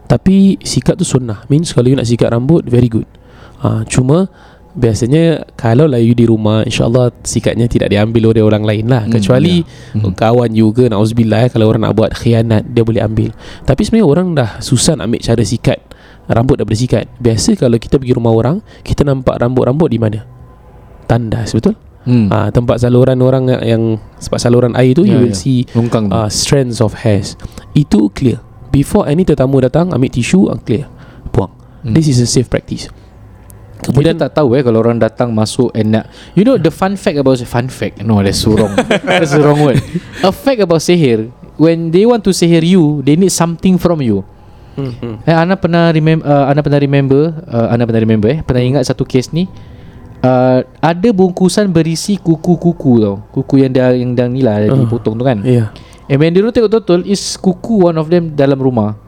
tapi 0.10 0.58
sikat 0.62 0.98
tu 0.98 1.06
sunnah. 1.06 1.46
Means 1.48 1.72
kalau 1.72 1.90
you 1.90 1.98
nak 1.98 2.10
sikat 2.10 2.34
rambut 2.34 2.66
very 2.66 2.90
good. 2.90 3.06
Uh, 3.62 3.86
cuma 3.86 4.26
biasanya 4.72 5.44
kalau 5.60 5.84
lah 5.86 6.00
you 6.00 6.16
di 6.16 6.24
rumah 6.24 6.64
insyaallah 6.64 7.12
sikatnya 7.28 7.68
tidak 7.68 7.92
diambil 7.92 8.34
oleh 8.34 8.42
orang 8.42 8.64
lain 8.66 8.86
lah. 8.90 9.06
Hmm, 9.06 9.14
kecuali 9.14 9.62
ya. 9.62 10.02
Hmm. 10.02 10.14
kawan 10.16 10.52
juga 10.56 10.90
nauzubillah 10.90 11.48
eh, 11.48 11.50
kalau 11.52 11.70
orang 11.70 11.86
nak 11.90 11.96
buat 11.96 12.12
khianat 12.18 12.66
dia 12.72 12.82
boleh 12.82 13.04
ambil. 13.04 13.30
Tapi 13.68 13.82
sebenarnya 13.86 14.08
orang 14.08 14.28
dah 14.34 14.50
susah 14.64 14.98
nak 14.98 15.12
ambil 15.12 15.22
cara 15.22 15.44
sikat 15.46 15.80
rambut 16.32 16.56
daripada 16.58 16.80
sikat. 16.80 17.06
Biasa 17.20 17.60
kalau 17.60 17.78
kita 17.78 18.00
pergi 18.00 18.16
rumah 18.18 18.34
orang 18.34 18.64
kita 18.82 19.06
nampak 19.06 19.38
rambut-rambut 19.38 19.92
di 19.92 20.00
mana? 20.00 20.20
Tandas 21.06 21.52
betul 21.52 21.91
Hmm. 22.02 22.34
Ah, 22.34 22.50
tempat 22.50 22.82
saluran 22.82 23.22
orang 23.22 23.46
yang, 23.62 24.02
sebab 24.18 24.42
saluran 24.42 24.74
air 24.74 24.98
tu 24.98 25.06
Ya, 25.06 25.14
you 25.14 25.18
will 25.22 25.36
ya. 25.36 25.38
see 25.38 25.70
Longkang 25.78 26.10
tu. 26.10 26.18
uh, 26.18 26.30
strands 26.34 26.82
of 26.82 27.06
hairs. 27.06 27.38
Itu 27.78 28.10
clear. 28.10 28.42
Before 28.74 29.06
any 29.06 29.22
tetamu 29.22 29.62
datang 29.62 29.94
ambil 29.94 30.10
tisu 30.10 30.50
uh, 30.50 30.58
clear. 30.58 30.90
Buang. 31.30 31.54
Hmm. 31.86 31.94
This 31.94 32.10
is 32.10 32.18
a 32.18 32.26
safe 32.26 32.50
practice. 32.50 32.90
Kemudian 33.82 34.14
tak 34.14 34.38
tahu 34.38 34.54
eh 34.54 34.62
kalau 34.62 34.78
orang 34.86 35.02
datang 35.02 35.34
masuk 35.34 35.74
and 35.74 35.98
nak 35.98 36.06
you 36.38 36.46
know 36.46 36.54
the 36.54 36.70
fun 36.70 36.94
fact 36.94 37.18
about 37.18 37.42
fun 37.42 37.66
fact 37.66 37.98
no 38.06 38.22
that's 38.22 38.38
so 38.38 38.54
wrong 38.54 38.70
that's 39.10 39.34
the 39.34 39.42
wrong 39.42 39.58
word 39.58 39.82
a 40.22 40.30
fact 40.30 40.62
about 40.62 40.86
sihir 40.86 41.34
when 41.58 41.90
they 41.90 42.06
want 42.06 42.22
to 42.22 42.30
sihir 42.30 42.62
you 42.62 43.02
they 43.02 43.18
need 43.18 43.34
something 43.34 43.82
from 43.82 43.98
you 44.06 44.22
hmm. 44.78 45.26
eh 45.26 45.34
Ana 45.34 45.58
pernah 45.58 45.90
remember 45.90 46.22
uh, 46.22 46.46
Ana 46.54 46.62
pernah 46.62 46.78
remember 46.78 47.34
uh, 47.50 47.74
Ana 47.74 47.90
pernah 47.90 48.02
remember 48.06 48.30
eh 48.30 48.46
pernah 48.46 48.62
ingat 48.62 48.86
satu 48.86 49.02
kes 49.02 49.34
ni 49.34 49.50
uh, 50.22 50.60
ada 50.82 51.10
bungkusan 51.12 51.70
berisi 51.70 52.18
kuku-kuku 52.18 52.92
tau 53.02 53.16
kuku 53.34 53.66
yang 53.66 53.72
dah 53.74 53.94
yang 53.94 54.12
dah 54.14 54.28
ni 54.30 54.42
lah 54.46 54.62
uh. 54.66 54.74
Ah. 54.74 54.78
dipotong 54.78 55.16
tu 55.18 55.26
kan 55.26 55.40
Yeah. 55.42 55.74
And 56.12 56.20
when 56.20 56.36
dia 56.36 56.44
orang 56.44 56.52
tengok 56.52 56.84
betul 56.84 57.08
is 57.08 57.40
kuku 57.40 57.88
one 57.88 57.96
of 57.96 58.12
them 58.12 58.36
dalam 58.36 58.60
rumah. 58.60 59.00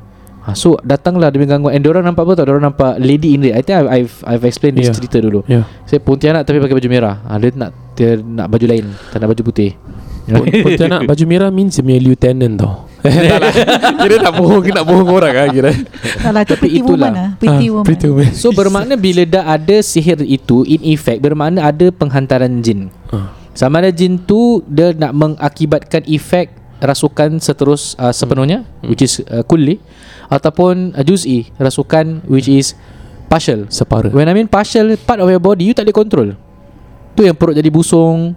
Ha, 0.43 0.55
so 0.55 0.75
datanglah 0.83 1.31
demi 1.31 1.47
gangguan 1.47 1.71
And 1.71 1.79
diorang 1.79 2.03
nampak 2.03 2.27
apa 2.27 2.35
tau 2.35 2.43
Diorang 2.43 2.67
nampak 2.67 2.99
lady 2.99 3.31
in 3.31 3.47
red 3.47 3.55
I 3.55 3.63
think 3.63 3.79
I've, 3.79 3.87
I've, 3.87 4.15
I've 4.27 4.43
explained 4.43 4.75
this 4.75 4.91
cerita 4.91 5.23
dulu 5.23 5.39
Yeah. 5.47 5.63
Saya 5.87 6.03
Pontianak 6.03 6.43
tapi 6.43 6.59
pakai 6.59 6.75
baju 6.75 6.89
merah 6.91 7.15
ha, 7.23 7.39
Dia 7.39 7.55
nak 7.55 7.71
dia 7.95 8.19
nak 8.19 8.51
baju 8.51 8.65
lain 8.67 8.91
Tak 9.07 9.23
nak 9.23 9.31
baju 9.31 9.39
putih 9.39 9.71
Pon- 10.27 10.51
Pontianak 10.67 11.07
baju 11.07 11.23
merah 11.31 11.47
means 11.47 11.79
dia 11.79 11.83
punya 11.83 11.99
lieutenant 11.99 12.55
tau. 12.59 12.91
Tak 13.03 13.37
lah. 13.37 13.53
Kira 14.01 14.15
nak 14.19 14.33
bohong 14.33 14.63
nak 14.65 14.85
bohong 14.85 15.09
orang 15.11 15.33
ah 15.35 15.47
kira. 15.47 15.71
Salah 16.17 16.41
Tapi 16.41 16.55
pretty 16.57 16.79
itulah. 16.79 17.09
woman 17.09 17.11
lah 17.13 17.29
Pretty 17.35 17.65
Ah, 17.65 17.71
woman 17.71 17.85
Pretty 17.85 18.07
woman. 18.07 18.31
So 18.31 18.47
bermakna 18.49 18.93
bila 18.95 19.23
dah 19.23 19.43
ada 19.49 19.77
sihir 19.79 20.19
itu 20.21 20.63
In 20.63 20.81
effect 20.85 21.19
Bermakna 21.19 21.67
ada 21.67 21.89
penghantaran 21.89 22.59
jin 22.59 22.87
Ah. 23.09 23.35
Sama 23.51 23.79
ada 23.79 23.91
jin 23.91 24.17
tu 24.17 24.63
Dia 24.65 24.91
nak 24.91 25.11
mengakibatkan 25.11 26.01
efek 26.05 26.49
Rasukan 26.79 27.37
seterus 27.37 27.93
uh, 27.95 28.09
sepenuhnya 28.09 28.63
Hmm. 28.79 28.87
Which 28.87 29.01
is 29.01 29.19
uh, 29.25 29.43
kulli 29.43 29.83
Ataupun 30.27 30.91
uh, 30.91 31.03
juz'i 31.03 31.51
Rasukan 31.55 32.23
which 32.25 32.47
is 32.47 32.73
partial 33.27 33.65
Separa. 33.67 34.07
When 34.07 34.25
I 34.25 34.33
mean 34.33 34.45
partial 34.45 34.95
part 34.95 35.17
of 35.17 35.27
your 35.27 35.39
body 35.39 35.65
you 35.65 35.73
tak 35.73 35.83
boleh 35.83 35.97
control. 35.97 36.29
Tu 37.13 37.21
yang 37.23 37.33
perut 37.33 37.53
jadi 37.53 37.69
busung. 37.69 38.33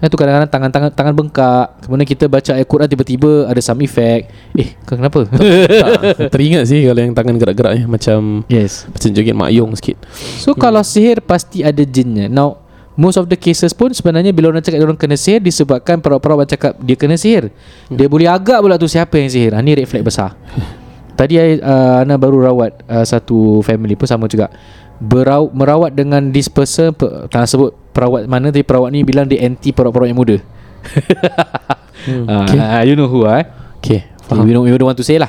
Itu 0.00 0.16
kadang-kadang 0.16 0.48
tangan-tangan 0.48 0.90
tangan 0.96 1.12
bengkak. 1.12 1.66
Kemudian 1.84 2.08
kita 2.08 2.24
baca 2.24 2.50
ayat 2.56 2.64
Quran 2.64 2.88
tiba-tiba 2.88 3.44
ada 3.52 3.60
some 3.60 3.84
effect. 3.84 4.32
Eh, 4.56 4.72
kau 4.88 4.96
kenapa? 4.96 5.28
tak, 5.28 5.92
teringat 6.32 6.64
sih 6.72 6.88
kalau 6.88 7.00
yang 7.04 7.12
tangan 7.12 7.36
gerak-gerak 7.36 7.72
ni 7.76 7.84
macam 7.84 8.42
yes. 8.48 8.88
macam 8.88 9.08
joget 9.12 9.36
mak 9.36 9.52
yong 9.52 9.76
sikit. 9.76 10.00
So 10.40 10.56
kalau 10.56 10.80
sihir 10.80 11.20
pasti 11.20 11.60
ada 11.60 11.84
jinnya. 11.84 12.32
Now 12.32 12.64
most 12.96 13.20
of 13.20 13.28
the 13.28 13.36
cases 13.36 13.76
pun 13.76 13.92
sebenarnya 13.92 14.32
bila 14.32 14.56
orang 14.56 14.64
cakap 14.64 14.80
orang 14.80 14.96
kena 14.96 15.20
sihir 15.20 15.44
disebabkan 15.44 16.00
perawat-perawat 16.00 16.48
cakap 16.48 16.72
dia 16.80 16.96
kena 16.96 17.20
sihir. 17.20 17.52
Dia 17.92 18.08
boleh 18.08 18.28
agak 18.32 18.64
pula 18.64 18.80
tu 18.80 18.88
siapa 18.88 19.20
yang 19.20 19.28
sihir. 19.28 19.52
Ha, 19.52 19.60
ni 19.60 19.76
red 19.76 19.84
flag 19.84 20.00
besar. 20.00 20.32
Tadi 21.20 21.36
uh, 21.36 22.00
Ana 22.00 22.16
baru 22.16 22.40
rawat 22.40 22.80
uh, 22.88 23.04
satu 23.04 23.60
family 23.60 24.00
pun 24.00 24.08
sama 24.08 24.24
juga. 24.24 24.48
Berau, 25.00 25.48
merawat 25.50 25.96
dengan 25.96 26.28
this 26.28 26.52
person 26.52 26.92
pe, 26.92 27.08
tak 27.32 27.48
sebut 27.48 27.72
perawat 27.96 28.28
mana 28.28 28.52
tapi 28.52 28.60
perawat 28.62 28.92
ni 28.92 29.00
bilang 29.00 29.24
dia 29.24 29.40
anti 29.48 29.72
perawat-perawat 29.72 30.08
yang 30.12 30.20
muda. 30.20 30.36
Hmm. 32.04 32.24
Ah, 32.28 32.48
Okay. 32.48 32.56
ah, 32.56 32.82
you 32.88 32.96
know 32.96 33.04
who 33.12 33.28
ah? 33.28 33.44
Eh? 33.44 33.46
Okay. 33.84 34.00
Faham. 34.24 34.48
We 34.48 34.56
don't, 34.56 34.64
we 34.64 34.72
don't 34.72 34.88
want 34.88 34.96
to 34.96 35.04
say 35.04 35.20
lah 35.20 35.28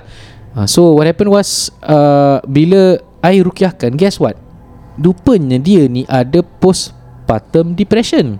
uh, 0.55 0.63
So 0.63 0.95
what 0.95 1.03
happened 1.03 1.27
was 1.27 1.67
uh, 1.83 2.39
Bila 2.47 2.95
I 3.19 3.43
rukiahkan 3.43 3.99
Guess 3.99 4.23
what 4.23 4.39
Rupanya 4.95 5.59
dia 5.59 5.91
ni 5.91 6.07
ada 6.07 6.39
Postpartum 6.39 7.75
depression 7.75 8.39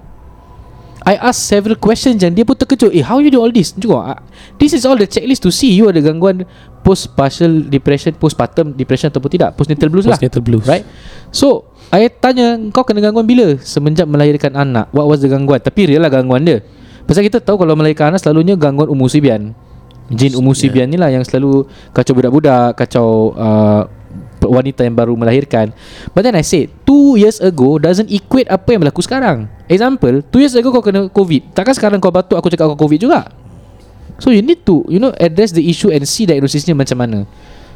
I 1.04 1.20
ask 1.20 1.44
several 1.44 1.76
questions 1.76 2.24
Dan 2.24 2.38
dia 2.38 2.48
pun 2.48 2.56
terkejut 2.56 2.96
Eh 2.96 3.04
how 3.04 3.20
you 3.20 3.28
do 3.28 3.44
all 3.44 3.52
this 3.52 3.76
Juga 3.76 4.16
uh, 4.16 4.20
This 4.56 4.72
is 4.72 4.88
all 4.88 4.96
the 4.96 5.10
checklist 5.12 5.44
to 5.44 5.52
see 5.52 5.76
You 5.76 5.92
ada 5.92 6.00
gangguan 6.00 6.48
Post 6.82 7.14
partial 7.14 7.70
depression 7.70 8.14
Postpartum 8.18 8.74
depression 8.74 9.14
Ataupun 9.14 9.30
tidak 9.30 9.54
Postnatal 9.54 9.90
blues 9.94 10.06
lah. 10.10 10.18
Postnatal 10.18 10.42
blues. 10.42 10.66
Right? 10.66 10.86
So 11.30 11.70
I 11.94 12.10
tanya 12.10 12.58
Kau 12.74 12.82
kena 12.82 13.06
gangguan 13.06 13.26
bila? 13.30 13.58
Semenjak 13.62 14.10
melahirkan 14.10 14.58
anak 14.58 14.90
What 14.90 15.06
was 15.06 15.22
the 15.22 15.30
gangguan? 15.30 15.62
Tapi 15.62 15.94
real 15.94 16.02
lah 16.02 16.10
gangguan 16.10 16.42
dia. 16.42 16.66
Pasal 17.06 17.26
kita 17.26 17.38
tahu 17.38 17.62
Kalau 17.62 17.78
melahirkan 17.78 18.14
anak 18.14 18.26
Selalunya 18.26 18.58
gangguan 18.58 18.90
umur 18.90 19.08
sibian. 19.10 19.54
Jin 20.12 20.36
umur 20.36 20.58
sibian 20.58 20.90
ni 20.90 20.98
lah 20.98 21.14
Yang 21.14 21.32
selalu 21.32 21.70
Kacau 21.94 22.14
budak-budak 22.18 22.74
Kacau 22.76 23.38
uh, 23.38 23.86
Wanita 24.42 24.82
yang 24.82 24.98
baru 24.98 25.14
melahirkan. 25.14 25.70
But 26.18 26.26
then 26.26 26.34
I 26.34 26.42
said 26.42 26.74
Two 26.82 27.14
years 27.14 27.38
ago 27.38 27.78
Doesn't 27.78 28.10
equate 28.10 28.50
apa 28.50 28.74
yang 28.74 28.82
berlaku 28.82 29.06
sekarang. 29.06 29.46
Example 29.70 30.26
Two 30.34 30.42
years 30.42 30.58
ago 30.58 30.74
kau 30.74 30.82
kena 30.82 31.08
COVID. 31.14 31.54
Takkan 31.54 31.78
sekarang 31.78 32.02
kau 32.02 32.10
batuk 32.10 32.42
Aku 32.42 32.50
cakap 32.50 32.74
kau 32.74 32.90
COVID 32.90 32.98
juga 32.98 33.41
So 34.18 34.30
you 34.30 34.42
need 34.42 34.66
to 34.66 34.84
You 34.88 34.98
know 34.98 35.14
address 35.16 35.52
the 35.52 35.62
issue 35.62 35.88
And 35.88 36.04
see 36.04 36.26
diagnosisnya 36.26 36.74
macam 36.74 36.98
mana 37.00 37.20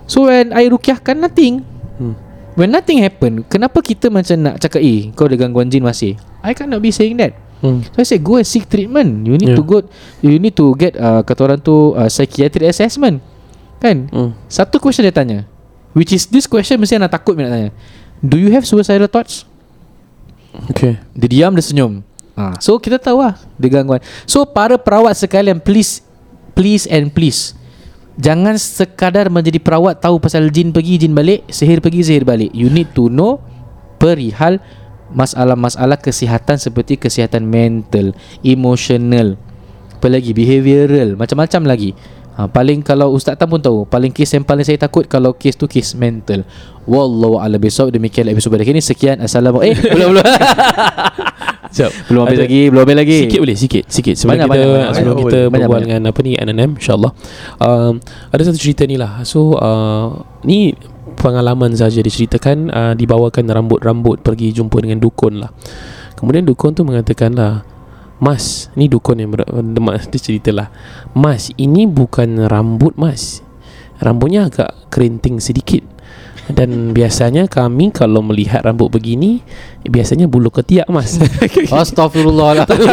So 0.06 0.28
when 0.28 0.52
I 0.52 0.68
rukiahkan 0.68 1.16
Nothing 1.16 1.64
Hmm. 1.96 2.12
When 2.60 2.76
nothing 2.76 3.00
happen 3.00 3.48
Kenapa 3.48 3.80
kita 3.80 4.12
macam 4.12 4.36
nak 4.38 4.60
cakap 4.60 4.80
Eh 4.80 5.12
kau 5.12 5.28
ada 5.28 5.36
gangguan 5.36 5.68
jin 5.68 5.80
masih 5.80 6.20
I 6.44 6.52
cannot 6.52 6.80
be 6.80 6.92
saying 6.92 7.16
that 7.18 7.32
Hmm. 7.56 7.80
So 7.88 8.04
I 8.04 8.06
say 8.06 8.20
go 8.20 8.36
and 8.36 8.44
seek 8.44 8.68
treatment 8.68 9.24
You 9.24 9.40
need 9.40 9.56
Yeah. 9.56 9.58
to 9.58 9.64
go 9.64 9.78
You 10.20 10.36
need 10.36 10.60
to 10.60 10.76
get 10.76 10.94
uh, 10.96 11.24
Kata 11.24 11.48
orang 11.48 11.60
tu 11.60 11.96
uh, 11.96 12.12
Psychiatric 12.12 12.68
assessment 12.68 13.24
Kan 13.80 14.12
Hmm. 14.12 14.36
Satu 14.46 14.76
question 14.78 15.02
dia 15.02 15.16
tanya 15.16 15.48
Which 15.96 16.12
is 16.12 16.28
this 16.28 16.46
question 16.46 16.76
Mesti 16.78 17.00
nak 17.00 17.10
takut 17.10 17.34
nak 17.34 17.48
tanya 17.48 17.70
Do 18.20 18.36
you 18.36 18.52
have 18.52 18.68
suicidal 18.68 19.08
thoughts? 19.08 19.48
Okay. 20.72 21.00
Dia 21.12 21.28
diam 21.28 21.52
dia 21.52 21.64
senyum 21.64 22.04
ha. 22.36 22.56
So 22.60 22.76
kita 22.76 23.00
tahu 23.00 23.20
lah 23.20 23.40
Dia 23.56 23.72
gangguan 23.72 24.04
So 24.24 24.44
para 24.44 24.76
perawat 24.76 25.16
sekalian 25.16 25.58
Please 25.58 26.04
Please 26.56 26.88
and 26.88 27.12
please. 27.12 27.54
Jangan 28.16 28.56
sekadar 28.56 29.28
menjadi 29.28 29.60
perawat 29.60 30.00
Tahu 30.00 30.24
pasal 30.24 30.48
jin 30.48 30.72
pergi 30.72 30.96
jin 30.96 31.12
balik 31.12 31.44
Sihir 31.52 31.84
pergi 31.84 32.00
sihir 32.00 32.24
balik. 32.24 32.48
You 32.56 32.72
need 32.72 32.96
to 32.96 33.12
know 33.12 33.44
Perihal 34.00 34.64
Masalah-masalah 35.12 36.00
kesihatan 36.00 36.56
Seperti 36.56 36.96
kesihatan 36.96 37.44
mental 37.44 38.16
Emotional 38.40 39.36
Apa 40.00 40.08
lagi 40.08 40.32
Behavioral 40.32 41.20
Macam-macam 41.20 41.62
lagi. 41.68 41.92
Ha, 42.40 42.48
Paling 42.48 42.88
kalau 42.88 43.12
Ustaz 43.12 43.36
Tam 43.36 43.52
pun 43.52 43.60
tahu 43.60 43.84
Paling 43.84 44.16
kes 44.16 44.32
yang 44.32 44.48
paling 44.48 44.64
saya 44.64 44.80
takut 44.80 45.04
Kalau 45.12 45.36
kes 45.36 45.60
tu 45.60 45.68
kes 45.68 45.92
mental. 46.00 46.48
Wallahu 46.88 47.36
besok 47.60 47.92
Demikianlah 47.92 48.32
episode 48.32 48.56
pada 48.56 48.64
kini 48.64 48.80
Sekian. 48.80 49.20
Assalamualaikum. 49.20 49.76
Eh 49.76 49.92
belum 49.92 50.10
belum 50.16 50.24
Sekejap. 51.76 51.92
Belum 52.08 52.22
habis 52.24 52.40
lagi 52.40 52.60
Belum 52.72 52.82
habis 52.88 52.96
lagi 52.96 53.18
Sikit 53.28 53.40
boleh 53.44 53.58
sikit 53.60 53.84
sikit 53.92 54.16
sebelum 54.16 54.32
Banyak, 54.32 54.48
kita 54.48 54.54
banyak, 54.56 54.68
banyak. 54.72 54.90
sebelum 54.96 55.12
Banyak, 55.12 55.20
kita 55.28 55.36
banyak, 55.36 55.52
berbual 55.52 55.76
banyak. 55.76 55.88
dengan 55.92 56.02
apa 56.08 56.20
ni 56.24 56.32
NNM 56.40 56.72
insyaallah. 56.80 57.12
Um, 57.60 57.94
ada 58.32 58.42
satu 58.42 58.56
cerita 58.56 58.88
ni 58.88 58.96
lah. 58.96 59.12
So 59.28 59.60
uh, 59.60 60.08
ni 60.48 60.72
pengalaman 61.20 61.76
saja 61.76 62.00
diceritakan 62.00 62.58
uh, 62.72 62.94
dibawakan 62.96 63.44
rambut-rambut 63.52 64.24
pergi 64.24 64.56
jumpa 64.56 64.80
dengan 64.80 65.04
dukun 65.04 65.44
lah. 65.44 65.52
Kemudian 66.16 66.48
dukun 66.48 66.72
tu 66.72 66.88
mengatakan 66.88 67.36
lah 67.36 67.68
Mas, 68.16 68.72
ni 68.80 68.88
dukun 68.88 69.20
yang 69.20 69.36
ber- 69.36 69.44
mas 69.84 70.08
dia 70.08 70.24
cerita 70.24 70.56
lah 70.56 70.72
Mas, 71.12 71.52
ini 71.60 71.84
bukan 71.84 72.48
rambut 72.48 72.96
mas 72.96 73.44
Rambutnya 74.00 74.48
agak 74.48 74.72
kerinting 74.88 75.44
sedikit 75.44 75.84
Dan 76.52 76.94
biasanya 76.94 77.50
kami 77.50 77.90
kalau 77.90 78.22
melihat 78.22 78.62
rambut 78.62 78.94
begini 78.94 79.42
Biasanya 79.86 80.26
bulu 80.26 80.50
ketiak 80.50 80.90
mas. 80.90 81.22
Astaghfirullahaladzim. 81.70 82.90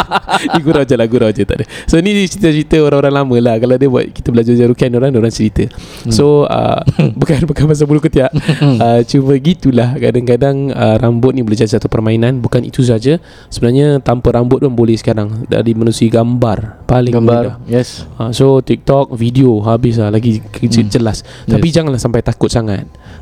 Ni 0.56 0.60
gurau 0.64 0.80
je 0.88 0.96
lah 0.96 1.04
Gurau 1.04 1.28
je 1.28 1.44
tak 1.44 1.60
ada. 1.60 1.64
So 1.84 2.00
ni 2.00 2.16
cerita-cerita 2.24 2.80
orang-orang 2.80 3.12
lama 3.20 3.36
lah. 3.36 3.54
Kalau 3.60 3.76
dia 3.76 3.88
buat 3.88 4.08
Kita 4.16 4.32
belajar 4.32 4.56
jarukan 4.56 4.90
orang 4.96 5.12
Orang 5.12 5.32
cerita. 5.32 5.68
So 6.08 6.48
uh, 6.48 6.80
Bukan 7.20 7.44
bukan 7.44 7.64
pasal 7.68 7.84
bulu 7.84 8.00
ketiak. 8.00 8.32
Uh, 8.60 9.04
Cuma 9.04 9.36
gitulah. 9.36 9.92
Kadang-kadang 10.00 10.72
uh, 10.72 10.96
Rambut 10.96 11.36
ni 11.36 11.44
boleh 11.44 11.60
jadi 11.60 11.76
satu 11.76 11.92
permainan. 11.92 12.40
Bukan 12.40 12.64
itu 12.64 12.80
saja. 12.80 13.20
Sebenarnya 13.52 14.00
Tanpa 14.00 14.40
rambut 14.40 14.64
pun 14.64 14.72
boleh 14.72 14.96
sekarang. 14.96 15.44
Dari 15.44 15.76
menerusi 15.76 16.08
gambar. 16.08 16.88
Paling 16.88 17.12
mudah. 17.12 17.60
Gambar 17.60 17.68
Yes. 17.68 18.08
Uh, 18.16 18.32
So 18.32 18.64
TikTok 18.64 19.12
Video 19.12 19.60
Habis 19.60 20.00
lah. 20.00 20.08
Lagi 20.08 20.40
Hmm. 20.40 20.88
jelas. 20.88 21.20
Tapi 21.44 21.68
janganlah 21.68 22.00
sampai 22.00 22.24
takut 22.24 22.48
sangat 22.48 22.65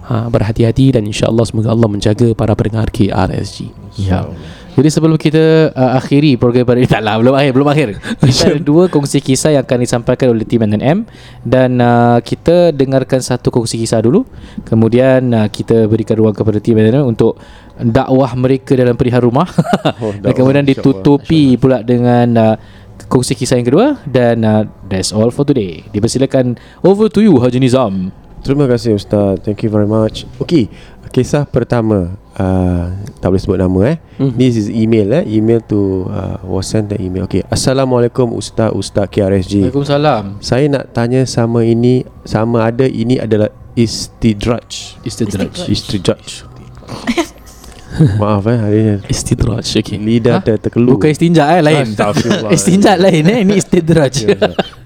ha, 0.09 0.27
Berhati-hati 0.33 0.97
Dan 0.97 1.05
insyaAllah 1.05 1.45
Semoga 1.45 1.71
Allah 1.71 1.89
menjaga 1.91 2.33
Para 2.33 2.57
pendengar 2.57 2.89
KRSG 2.89 3.85
Ya. 3.99 4.27
Jadi 4.75 4.89
sebelum 4.91 5.15
kita 5.15 5.71
uh, 5.71 5.95
akhiri 5.95 6.35
program 6.35 6.67
pada 6.67 6.83
ini 6.83 6.91
tak 6.99 7.03
lah 7.07 7.15
belum 7.23 7.31
akhir 7.31 7.53
belum 7.55 7.69
akhir. 7.71 7.89
Kita 8.19 8.43
ada 8.51 8.59
dua 8.59 8.91
kongsi 8.91 9.23
kisah 9.23 9.55
yang 9.55 9.63
akan 9.63 9.79
disampaikan 9.87 10.35
oleh 10.35 10.43
tim 10.43 10.67
NNM 10.67 11.07
dan 11.47 11.79
uh, 11.79 12.19
kita 12.19 12.75
dengarkan 12.75 13.23
satu 13.23 13.55
kongsi 13.55 13.79
kisah 13.79 14.03
dulu. 14.03 14.27
Kemudian 14.67 15.31
uh, 15.31 15.47
kita 15.47 15.87
berikan 15.87 16.19
ruang 16.19 16.35
kepada 16.35 16.59
tim 16.59 16.75
NNM 16.75 17.07
untuk 17.07 17.39
dakwah 17.79 18.35
mereka 18.35 18.75
dalam 18.75 18.99
perihal 18.99 19.23
rumah. 19.31 19.47
Oh, 20.05 20.11
dan 20.11 20.33
kemudian 20.35 20.65
ditutupi 20.67 21.55
pula 21.55 21.85
dengan 21.85 22.27
uh, 22.35 22.55
kongsi 23.07 23.37
kisah 23.37 23.61
yang 23.61 23.69
kedua 23.69 23.87
dan 24.09 24.43
uh, 24.43 24.65
that's 24.91 25.15
all 25.15 25.31
for 25.31 25.47
today. 25.47 25.87
Dipersilakan 25.93 26.59
over 26.83 27.07
to 27.07 27.23
you 27.23 27.39
Haji 27.39 27.63
Nizam. 27.63 28.11
Terima 28.45 28.69
kasih 28.69 29.01
Ustaz. 29.01 29.41
Thank 29.41 29.65
you 29.65 29.73
very 29.73 29.89
much. 29.89 30.29
Okay 30.37 30.69
Kisah 31.15 31.47
pertama 31.47 32.19
uh, 32.35 32.91
Tak 33.23 33.31
boleh 33.31 33.39
sebut 33.39 33.55
nama 33.55 33.79
eh. 33.95 33.97
Mhm. 34.19 34.35
This 34.35 34.59
is 34.61 34.67
email 34.69 35.15
eh. 35.15 35.25
Email 35.25 35.63
to 35.65 36.11
uh, 36.11 36.43
Was 36.45 36.69
sent 36.69 36.93
the 36.93 36.99
email. 37.01 37.25
Okay 37.25 37.41
Assalamualaikum 37.49 38.35
Ustaz. 38.37 38.75
Ustaz 38.77 39.09
KRSG 39.09 39.71
Waalaikumsalam. 39.71 40.43
Saya 40.45 40.69
nak 40.69 40.93
tanya 40.93 41.25
sama 41.25 41.65
ini 41.65 42.05
Sama 42.29 42.69
ada 42.69 42.85
ini 42.85 43.17
adalah 43.17 43.49
Istidraj. 43.75 45.01
Istidraj. 45.03 45.67
Istidraj 45.67 46.47
Maaf 48.21 48.47
eh 48.51 48.59
hari 48.59 48.81
Istidraj 49.07 49.63
Okay 49.63 49.99
Lidah 49.99 50.39
Ha? 50.39 50.43
ter 50.43 50.59
terkeluar 50.59 50.99
Bukan 50.99 51.11
istinja 51.15 51.47
eh 51.55 51.63
lain. 51.63 51.87
Istinja 52.57 52.99
lain 52.99 53.23
eh 53.31 53.39
ini 53.47 53.55
istidraj. 53.61 54.27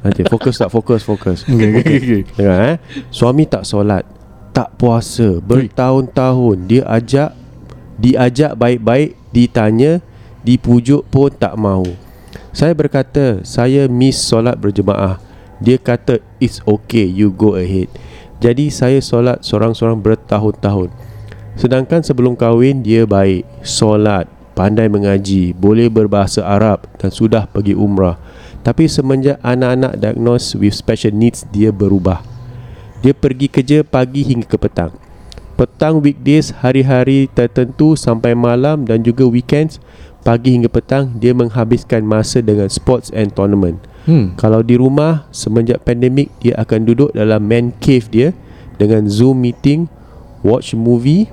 Nanti 0.05 0.23
fokus 0.29 0.61
tak 0.61 0.69
fokus 0.69 1.01
fokus. 1.03 1.49
Okay, 1.49 2.25
Dengar 2.37 2.77
eh. 2.77 2.77
Suami 3.09 3.49
tak 3.49 3.65
solat, 3.65 4.05
tak 4.53 4.77
puasa, 4.77 5.41
bertahun-tahun 5.41 6.57
dia 6.69 6.85
ajak 6.85 7.33
diajak 7.99 8.55
baik-baik, 8.55 9.19
ditanya, 9.35 9.99
dipujuk 10.47 11.03
pun 11.11 11.29
tak 11.35 11.59
mau. 11.59 11.85
Saya 12.55 12.73
berkata, 12.73 13.43
saya 13.43 13.91
miss 13.91 14.23
solat 14.23 14.57
berjemaah. 14.57 15.19
Dia 15.59 15.77
kata, 15.77 16.23
it's 16.39 16.63
okay, 16.63 17.05
you 17.05 17.35
go 17.35 17.59
ahead. 17.59 17.91
Jadi 18.39 18.71
saya 18.71 19.03
solat 19.03 19.43
seorang-seorang 19.43 19.99
bertahun-tahun. 19.99 20.95
Sedangkan 21.59 22.07
sebelum 22.07 22.39
kahwin 22.39 22.87
dia 22.87 23.03
baik, 23.03 23.43
solat, 23.67 24.31
pandai 24.55 24.87
mengaji, 24.87 25.51
boleh 25.59 25.91
berbahasa 25.91 26.47
Arab 26.47 26.87
dan 27.03 27.11
sudah 27.11 27.51
pergi 27.51 27.75
umrah. 27.75 28.15
Tapi 28.63 28.87
semenjak 28.87 29.43
anak-anak 29.43 29.99
diagnosed 29.99 30.55
with 30.55 30.71
special 30.71 31.11
needs 31.11 31.43
dia 31.51 31.75
berubah. 31.75 32.23
Dia 33.03 33.11
pergi 33.11 33.51
kerja 33.51 33.83
pagi 33.83 34.23
hingga 34.23 34.47
ke 34.47 34.55
petang. 34.55 34.95
Petang 35.59 35.99
weekdays 35.99 36.55
hari-hari 36.55 37.27
tertentu 37.27 37.99
sampai 37.99 38.39
malam 38.39 38.87
dan 38.87 39.03
juga 39.03 39.27
weekends 39.27 39.83
pagi 40.23 40.55
hingga 40.55 40.71
petang 40.71 41.19
dia 41.19 41.35
menghabiskan 41.35 42.07
masa 42.07 42.39
dengan 42.39 42.71
sports 42.71 43.11
and 43.11 43.35
tournament. 43.35 43.83
Hmm. 44.07 44.39
Kalau 44.39 44.63
di 44.63 44.79
rumah 44.79 45.27
semenjak 45.35 45.83
pandemik 45.83 46.31
dia 46.39 46.55
akan 46.63 46.87
duduk 46.87 47.11
dalam 47.11 47.43
man 47.43 47.75
cave 47.83 48.07
dia 48.07 48.29
dengan 48.79 49.11
Zoom 49.11 49.43
meeting, 49.43 49.91
watch 50.47 50.79
movie 50.79 51.27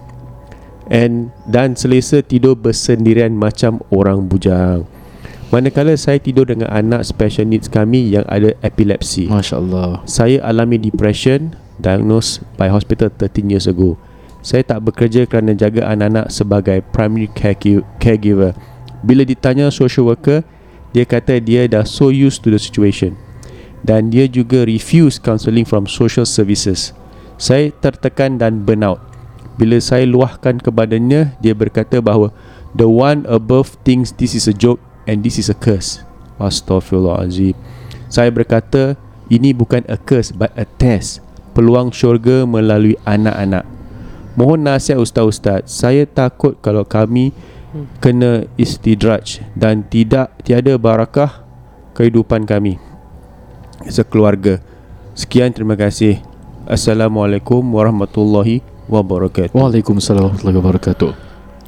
and 0.90 1.34
dan 1.50 1.74
selesa 1.74 2.22
tidur 2.22 2.54
bersendirian 2.54 3.34
macam 3.34 3.82
orang 3.90 4.26
bujang. 4.30 4.86
Manakala 5.54 5.94
saya 5.94 6.18
tidur 6.18 6.50
dengan 6.50 6.68
anak 6.74 7.06
special 7.06 7.46
needs 7.48 7.70
kami 7.70 8.12
yang 8.12 8.26
ada 8.26 8.58
epilepsi. 8.66 9.30
Masya-Allah. 9.30 10.02
Saya 10.10 10.42
alami 10.42 10.82
depression 10.82 11.54
diagnosed 11.78 12.42
by 12.58 12.68
hospital 12.68 13.14
13 13.14 13.54
years 13.54 13.70
ago. 13.70 13.96
Saya 14.42 14.62
tak 14.62 14.86
bekerja 14.90 15.26
kerana 15.26 15.54
jaga 15.58 15.86
anak-anak 15.90 16.30
sebagai 16.34 16.82
primary 16.94 17.30
care- 17.34 17.86
caregiver. 17.98 18.58
Bila 19.06 19.22
ditanya 19.26 19.70
social 19.70 20.10
worker, 20.10 20.42
dia 20.94 21.06
kata 21.06 21.38
dia 21.42 21.70
dah 21.70 21.86
so 21.86 22.10
used 22.10 22.42
to 22.42 22.50
the 22.50 22.62
situation. 22.62 23.14
Dan 23.86 24.10
dia 24.10 24.26
juga 24.26 24.66
refuse 24.66 25.22
counselling 25.22 25.66
from 25.66 25.86
social 25.86 26.26
services. 26.26 26.90
Saya 27.38 27.70
tertekan 27.70 28.42
dan 28.42 28.66
burnout. 28.66 29.15
Bila 29.56 29.80
saya 29.80 30.04
luahkan 30.04 30.60
kepadanya, 30.60 31.36
dia 31.40 31.56
berkata 31.56 32.04
bahawa 32.04 32.36
the 32.76 32.88
one 32.88 33.24
above 33.32 33.80
thinks 33.88 34.12
this 34.12 34.36
is 34.36 34.52
a 34.52 34.56
joke 34.56 34.84
and 35.08 35.24
this 35.24 35.40
is 35.40 35.48
a 35.48 35.56
curse. 35.56 36.04
Astaghfirullahalazim. 36.36 37.56
Saya 38.12 38.30
berkata, 38.30 39.00
ini 39.32 39.56
bukan 39.56 39.88
a 39.88 39.96
curse 39.96 40.36
but 40.36 40.52
a 40.60 40.68
test. 40.78 41.24
Peluang 41.56 41.96
syurga 41.96 42.44
melalui 42.44 43.00
anak-anak. 43.08 43.64
Mohon 44.36 44.76
nasihat 44.76 45.00
ustaz-ustaz. 45.00 45.72
Saya 45.72 46.04
takut 46.04 46.60
kalau 46.60 46.84
kami 46.84 47.32
kena 48.04 48.44
istidraj 48.60 49.40
dan 49.56 49.88
tidak 49.88 50.36
tiada 50.44 50.76
barakah 50.76 51.44
kehidupan 51.96 52.44
kami 52.44 52.76
sekeluarga. 53.88 54.60
Sekian 55.16 55.56
terima 55.56 55.80
kasih. 55.80 56.20
Assalamualaikum 56.68 57.64
warahmatullahi 57.64 58.75
wabarakatuh. 58.88 59.54
Waalaikumsalam 59.56 60.30
warahmatullahi 60.30 60.58
wabarakatuh. 60.60 61.12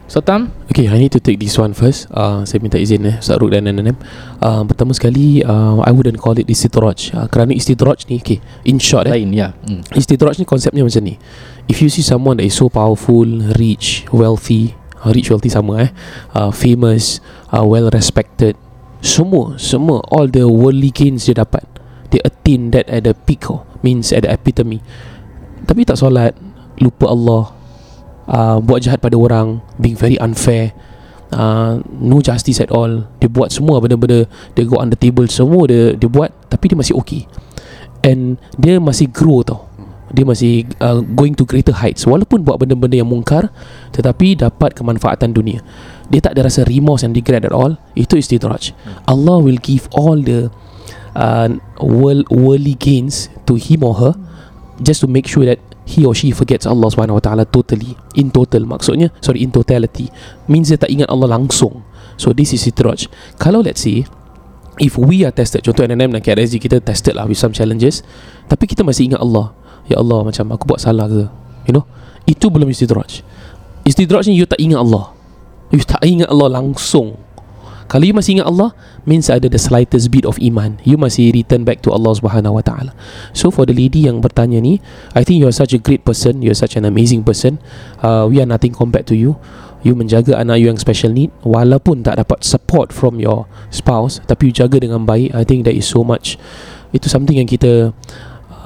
Satam? 0.07 0.47
Okay, 0.71 0.87
I 0.87 0.95
need 1.03 1.11
to 1.11 1.19
take 1.19 1.35
this 1.35 1.59
one 1.59 1.75
first. 1.75 2.07
Uh, 2.15 2.47
saya 2.47 2.63
minta 2.63 2.79
izin 2.79 3.03
eh, 3.03 3.19
Ustaz 3.19 3.35
Ruk 3.43 3.51
dan 3.51 3.67
NNM. 3.67 3.99
Uh, 4.39 4.63
pertama 4.63 4.95
sekali, 4.95 5.43
uh, 5.43 5.83
I 5.83 5.91
wouldn't 5.91 6.15
call 6.15 6.39
it 6.39 6.47
istidraj. 6.47 7.11
Uh, 7.11 7.27
kerana 7.27 7.51
istidraj 7.51 8.07
ni, 8.07 8.23
okay, 8.23 8.39
in 8.63 8.79
short 8.79 9.11
eh, 9.11 9.19
Lain 9.19 9.35
ya. 9.35 9.51
Hmm. 9.67 9.83
Istidraj 9.91 10.39
ni 10.39 10.47
konsepnya 10.47 10.87
macam 10.87 11.03
ni 11.03 11.19
If 11.67 11.83
you 11.83 11.91
see 11.91 12.07
someone 12.07 12.39
that 12.39 12.47
is 12.47 12.55
so 12.55 12.71
powerful 12.71 13.27
Rich, 13.59 14.07
wealthy 14.15 14.79
uh, 15.03 15.11
Rich, 15.11 15.27
wealthy 15.35 15.51
sama 15.51 15.83
eh 15.83 15.91
uh, 16.31 16.55
Famous, 16.55 17.19
uh, 17.51 17.67
well 17.67 17.91
respected 17.91 18.55
Semua, 19.03 19.59
semua 19.59 19.99
All 20.07 20.31
the 20.31 20.47
worldly 20.47 20.95
gains 20.95 21.27
dia 21.27 21.43
dapat 21.43 21.67
Dia 22.15 22.23
attain 22.23 22.71
that 22.71 22.87
at 22.87 23.03
the 23.03 23.11
peak 23.11 23.43
oh, 23.51 23.67
Means 23.83 24.15
at 24.15 24.23
the 24.23 24.31
epitome 24.31 24.79
Tapi 25.67 25.83
tak 25.83 25.99
solat 25.99 26.31
Lupa 26.77 27.09
Allah 27.09 27.43
uh, 28.29 28.57
Buat 28.61 28.85
jahat 28.85 28.99
pada 29.01 29.17
orang 29.17 29.61
Being 29.81 29.97
very 29.97 30.17
unfair 30.21 30.73
uh, 31.33 31.81
No 31.97 32.21
justice 32.21 32.61
at 32.61 32.69
all. 32.69 33.09
Dia 33.17 33.29
buat 33.29 33.49
semua 33.49 33.81
benda-benda 33.81 34.29
Dia 34.53 34.63
go 34.65 34.77
on 34.77 34.93
the 34.93 34.99
table 34.99 35.25
Semua 35.29 35.65
dia, 35.65 35.97
dia 35.97 36.09
buat 36.09 36.29
Tapi 36.47 36.73
dia 36.73 36.77
masih 36.77 36.95
okay. 36.97 37.25
And 38.05 38.37
dia 38.55 38.77
masih 38.77 39.09
grow 39.09 39.41
tau. 39.41 39.67
Dia 40.07 40.23
masih 40.23 40.63
uh, 40.79 41.03
going 41.03 41.35
to 41.35 41.43
greater 41.43 41.75
heights. 41.75 42.07
Walaupun 42.07 42.47
buat 42.47 42.61
benda-benda 42.61 42.95
yang 42.95 43.11
mungkar 43.11 43.51
tetapi 43.91 44.39
dapat 44.39 44.71
kemanfaatan 44.77 45.35
dunia. 45.35 45.59
Dia 46.07 46.23
tak 46.23 46.39
ada 46.39 46.47
rasa 46.47 46.63
remorse 46.63 47.03
and 47.03 47.11
regret 47.11 47.43
at 47.43 47.51
all. 47.51 47.75
Itu 47.97 48.15
istidraj. 48.15 48.71
Allah 49.03 49.37
will 49.43 49.59
give 49.59 49.91
all 49.91 50.15
the 50.15 50.47
uh, 51.17 51.51
world, 51.83 52.23
worldly 52.31 52.79
gains 52.79 53.27
to 53.43 53.59
him 53.59 53.83
or 53.83 53.99
her 53.99 54.13
just 54.79 55.03
to 55.03 55.07
make 55.11 55.27
sure 55.27 55.43
that 55.43 55.59
he 55.87 56.03
or 56.03 56.11
she 56.11 56.35
forgets 56.35 56.67
Allah 56.67 56.91
Taala 56.91 57.47
totally 57.47 57.95
in 58.19 58.27
total 58.27 58.67
maksudnya 58.67 59.07
sorry 59.23 59.41
in 59.41 59.49
totality 59.55 60.11
means 60.51 60.67
dia 60.67 60.75
tak 60.75 60.91
ingat 60.91 61.07
Allah 61.07 61.39
langsung. 61.39 61.87
So 62.19 62.35
this 62.35 62.51
is 62.51 62.67
istidraj 62.67 63.07
kalau 63.39 63.63
let's 63.63 63.87
say 63.87 64.03
if 64.83 64.99
we 64.99 65.23
are 65.23 65.31
tested 65.31 65.63
contoh 65.63 65.87
NNM 65.87 66.19
dan 66.19 66.21
KRSG 66.21 66.59
kita 66.59 66.83
tested 66.83 67.15
lah 67.15 67.23
with 67.23 67.39
some 67.39 67.55
challenges 67.55 68.03
tapi 68.51 68.67
kita 68.67 68.83
masih 68.83 69.07
ingat 69.15 69.23
Allah. 69.23 69.55
Ya 69.87 70.03
Allah 70.03 70.19
macam 70.19 70.51
aku 70.51 70.67
buat 70.67 70.83
salah 70.83 71.07
ke? 71.07 71.23
You 71.63 71.79
know? 71.79 71.87
Itu 72.27 72.51
belum 72.51 72.67
istidraj 72.67 73.23
Istidraj 73.87 74.27
ni 74.27 74.35
you 74.35 74.43
tak 74.43 74.59
ingat 74.59 74.83
Allah. 74.83 75.15
You 75.71 75.79
tak 75.79 76.03
ingat 76.03 76.27
Allah 76.27 76.59
langsung. 76.59 77.15
Kalau 77.87 78.03
you 78.03 78.11
masih 78.11 78.39
ingat 78.39 78.51
Allah 78.51 78.75
Means 79.07 79.31
ada 79.31 79.47
the 79.47 79.55
slightest 79.55 80.11
bit 80.11 80.27
of 80.27 80.35
iman. 80.43 80.83
You 80.83 80.99
masih 80.99 81.31
return 81.31 81.63
back 81.63 81.79
to 81.87 81.95
Allah 81.95 82.11
subhanahu 82.11 82.59
wa 82.59 82.63
ta'ala. 82.63 82.91
So 83.31 83.47
for 83.47 83.63
the 83.63 83.71
lady 83.71 84.03
yang 84.03 84.19
bertanya 84.19 84.59
ni 84.59 84.83
I 85.15 85.23
think 85.23 85.39
you 85.39 85.47
are 85.47 85.55
such 85.55 85.71
a 85.71 85.79
great 85.79 86.03
person 86.03 86.43
You 86.43 86.51
are 86.51 86.59
such 86.59 86.75
an 86.75 86.83
amazing 86.83 87.23
person. 87.23 87.63
Uh, 88.03 88.27
We 88.27 88.43
are 88.43 88.49
nothing 88.49 88.75
compared 88.75 89.07
to 89.07 89.15
you. 89.15 89.39
You 89.87 89.95
menjaga 89.95 90.35
anak 90.35 90.59
you 90.59 90.67
yang 90.67 90.75
special 90.75 91.15
need. 91.15 91.31
Walaupun 91.47 92.03
tak 92.03 92.19
dapat 92.19 92.43
support 92.43 92.91
from 92.91 93.23
your 93.23 93.47
spouse 93.71 94.19
Tapi 94.27 94.51
you 94.51 94.53
jaga 94.53 94.83
dengan 94.83 95.07
baik 95.07 95.31
I 95.31 95.47
think 95.47 95.63
that 95.63 95.73
is 95.73 95.87
so 95.87 96.03
much. 96.03 96.35
Itu 96.91 97.07
something 97.07 97.39
yang 97.39 97.47
kita 97.47 97.95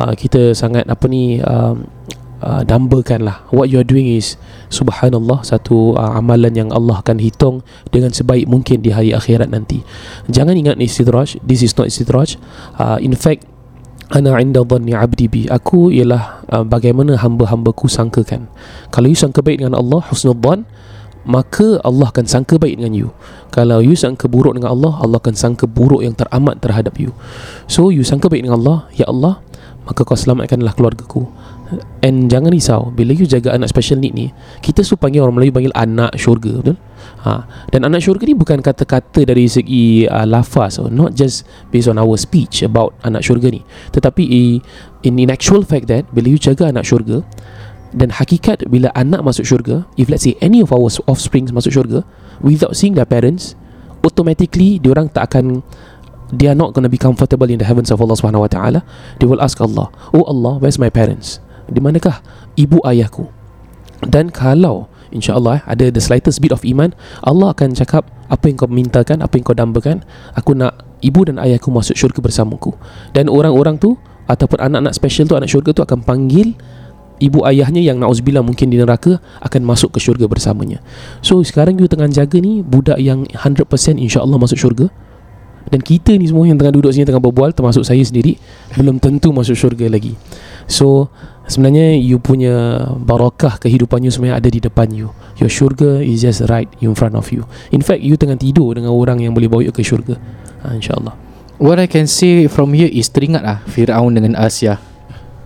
uh, 0.01 0.13
kita 0.17 0.58
sangat 0.58 0.89
apa 0.89 1.06
ni 1.06 1.38
um, 1.38 1.86
uh, 2.41 2.62
dambakan 2.65 3.23
lah 3.30 3.45
what 3.54 3.69
you 3.69 3.77
are 3.77 3.88
doing 3.88 4.10
is 4.10 4.36
subhanallah 4.73 5.45
satu 5.45 5.95
uh, 5.95 6.17
amalan 6.17 6.51
yang 6.58 6.69
Allah 6.73 6.99
akan 6.99 7.21
hitung 7.21 7.62
dengan 7.93 8.12
sebaik 8.12 8.49
mungkin 8.49 8.82
di 8.82 8.91
hari 8.91 9.13
akhirat 9.15 9.47
nanti. 9.54 9.86
Jangan 10.27 10.58
ingat 10.58 10.82
istidraj. 10.82 11.38
This 11.45 11.62
is 11.62 11.77
not 11.77 11.88
istidraj. 11.88 12.36
Uh, 12.75 12.97
in 12.99 13.13
fact 13.15 13.45
ana 14.12 14.36
inda 14.41 14.65
dhanni 14.65 14.97
abdi 14.97 15.25
bi. 15.30 15.41
Aku 15.47 15.93
ialah 15.93 16.43
uh, 16.51 16.65
bagaimana 16.65 17.15
hamba-hambaku 17.21 17.88
sangkakan. 17.88 18.49
Kalau 18.91 19.08
you 19.08 19.17
sangka 19.17 19.39
baik 19.39 19.63
dengan 19.63 19.77
Allah 19.77 20.04
husnudzan 20.12 20.67
maka 21.21 21.77
Allah 21.86 22.10
akan 22.10 22.25
sangka 22.25 22.58
baik 22.58 22.82
dengan 22.82 22.97
you. 22.97 23.08
Kalau 23.54 23.77
you 23.77 23.93
sangka 23.93 24.25
buruk 24.25 24.58
dengan 24.58 24.73
Allah 24.73 24.97
Allah 24.97 25.21
akan 25.21 25.38
sangka 25.38 25.69
buruk 25.69 26.01
yang 26.01 26.17
teramat 26.17 26.58
terhadap 26.58 26.97
you. 26.97 27.13
So 27.69 27.93
you 27.93 28.01
sangka 28.01 28.25
baik 28.25 28.43
dengan 28.43 28.58
Allah 28.58 28.89
ya 28.97 29.06
Allah 29.06 29.38
maka 29.86 30.06
kau 30.06 30.17
selamatkanlah 30.17 30.73
keluargaku 30.77 31.25
and 32.03 32.27
jangan 32.27 32.51
risau 32.51 32.91
bila 32.91 33.15
you 33.15 33.27
jaga 33.29 33.55
anak 33.55 33.71
special 33.71 33.99
need 33.99 34.12
ni 34.12 34.34
kita 34.60 34.84
suka 34.84 35.07
panggil 35.07 35.23
orang 35.23 35.39
Melayu 35.39 35.53
panggil 35.55 35.73
anak 35.75 36.15
syurga 36.19 36.60
betul? 36.60 36.77
Ha. 37.21 37.45
dan 37.69 37.86
anak 37.86 38.01
syurga 38.01 38.25
ni 38.25 38.34
bukan 38.34 38.65
kata-kata 38.65 39.25
dari 39.25 39.45
segi 39.45 40.10
uh, 40.10 40.25
lafaz 40.25 40.81
so 40.81 40.89
not 40.89 41.13
just 41.13 41.45
based 41.69 41.86
on 41.86 42.01
our 42.01 42.17
speech 42.17 42.65
about 42.65 42.97
anak 43.05 43.21
syurga 43.21 43.53
ni. 43.53 43.62
Tetapi 43.93 44.23
in, 45.05 45.13
in 45.17 45.29
actual 45.29 45.62
fact 45.62 45.86
that 45.89 46.10
bila 46.10 46.34
you 46.34 46.39
jaga 46.41 46.69
anak 46.69 46.86
syurga 46.86 47.21
dan 47.91 48.10
hakikat 48.10 48.65
bila 48.71 48.89
anak 48.95 49.21
masuk 49.21 49.43
syurga 49.43 49.84
if 49.99 50.07
let's 50.07 50.23
say 50.23 50.34
any 50.39 50.63
of 50.63 50.71
our 50.71 50.88
offspring 51.12 51.45
masuk 51.51 51.75
syurga 51.75 52.01
without 52.39 52.73
seeing 52.73 52.95
their 52.95 53.07
parents 53.07 53.53
automatically 54.01 54.79
diorang 54.79 55.12
tak 55.12 55.29
akan 55.29 55.62
they 56.31 56.47
are 56.47 56.55
not 56.55 56.71
going 56.71 56.88
to 56.88 56.89
be 56.89 56.97
comfortable 56.97 57.49
in 57.51 57.60
the 57.60 57.67
heavens 57.67 57.91
of 57.91 57.99
Allah 57.99 58.15
Taala. 58.47 58.81
They 59.19 59.27
will 59.27 59.43
ask 59.43 59.60
Allah 59.60 59.91
oh 60.15 60.23
Allah 60.25 60.57
where's 60.57 60.79
my 60.79 60.89
parents 60.89 61.43
di 61.71 61.79
manakah 61.79 62.19
ibu 62.60 62.84
ayahku? 62.84 63.31
Dan 64.05 64.34
kalau 64.34 64.91
InsyaAllah 65.12 65.62
eh, 65.62 65.63
ada 65.67 65.86
the 65.91 66.01
slightest 66.01 66.39
bit 66.39 66.55
of 66.55 66.63
iman 66.63 66.95
Allah 67.21 67.51
akan 67.53 67.75
cakap 67.75 68.07
Apa 68.31 68.49
yang 68.49 68.57
kau 68.57 68.71
mintakan 68.71 69.19
Apa 69.21 69.38
yang 69.38 69.45
kau 69.45 69.53
dambakan 69.53 70.01
Aku 70.34 70.55
nak 70.55 70.81
ibu 71.03 71.27
dan 71.27 71.38
ayahku 71.38 71.69
masuk 71.69 71.93
syurga 71.93 72.23
bersamaku. 72.23 72.73
Dan 73.12 73.27
orang-orang 73.27 73.77
tu 73.77 73.99
Ataupun 74.25 74.57
anak-anak 74.57 74.95
special 74.95 75.27
tu 75.27 75.36
Anak 75.36 75.51
syurga 75.51 75.75
tu 75.75 75.84
akan 75.84 76.01
panggil 76.01 76.55
Ibu 77.21 77.45
ayahnya 77.45 77.84
yang 77.84 78.01
na'uzubillah 78.01 78.41
mungkin 78.41 78.73
di 78.73 78.81
neraka 78.81 79.21
Akan 79.43 79.62
masuk 79.62 79.93
ke 79.93 79.99
syurga 80.01 80.25
bersamanya. 80.25 80.81
So 81.21 81.38
sekarang 81.45 81.77
you 81.77 81.86
tengah 81.86 82.10
jaga 82.10 82.41
ni 82.41 82.65
Budak 82.65 82.97
yang 82.97 83.29
100% 83.29 83.67
insyaAllah 84.01 84.41
masuk 84.41 84.57
syurga 84.57 84.89
dan 85.69 85.80
kita 85.80 86.17
ni 86.17 86.26
semua 86.26 86.50
yang 86.50 86.58
tengah 86.58 86.74
duduk 86.74 86.89
sini 86.89 87.06
Tengah 87.06 87.21
berbual 87.21 87.54
Termasuk 87.54 87.86
saya 87.86 88.02
sendiri 88.02 88.36
Belum 88.74 88.97
tentu 88.97 89.30
masuk 89.30 89.54
syurga 89.54 89.86
lagi. 89.88 90.17
So 90.65 91.12
Sebenarnya 91.45 92.00
you 92.00 92.17
punya 92.17 92.88
Barakah 92.97 93.62
kehidupan 93.62 94.02
you 94.02 94.10
Sebenarnya 94.10 94.41
ada 94.41 94.50
di 94.50 94.58
depan 94.58 94.89
you. 94.89 95.13
Your 95.38 95.52
syurga 95.52 96.02
is 96.02 96.26
just 96.26 96.47
right 96.50 96.67
In 96.82 96.97
front 96.97 97.13
of 97.13 97.30
you. 97.30 97.45
In 97.69 97.86
fact 97.86 98.02
you 98.02 98.17
tengah 98.17 98.39
tidur 98.39 98.74
Dengan 98.74 98.89
orang 98.89 99.21
yang 99.21 99.38
boleh 99.38 99.52
bawa 99.52 99.62
you 99.62 99.74
ke 99.76 99.86
syurga. 99.86 100.17
Ha, 100.65 100.74
InsyaAllah. 100.74 101.13
What 101.62 101.78
I 101.78 101.86
can 101.86 102.10
say 102.10 102.50
from 102.50 102.74
here 102.74 102.89
is 102.89 103.13
teringat 103.13 103.45
lah 103.45 103.62
Fir'aun 103.69 104.17
dengan 104.17 104.34
Asia. 104.34 104.82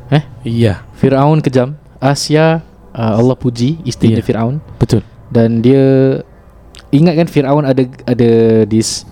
Eh? 0.08 0.24
Iya 0.48 0.88
Fir'aun 0.96 1.44
kejam 1.44 1.76
Asia 2.00 2.64
uh, 2.96 3.14
Allah 3.20 3.36
puji 3.36 3.84
Isteri 3.84 4.16
yeah. 4.16 4.24
Fir'aun. 4.24 4.64
Betul. 4.80 5.04
Dan 5.28 5.60
dia 5.60 6.24
Ingat 6.96 7.20
kan 7.20 7.28
Fir'aun 7.28 7.68
ada 7.68 7.84
Ada 8.08 8.64
this 8.70 9.04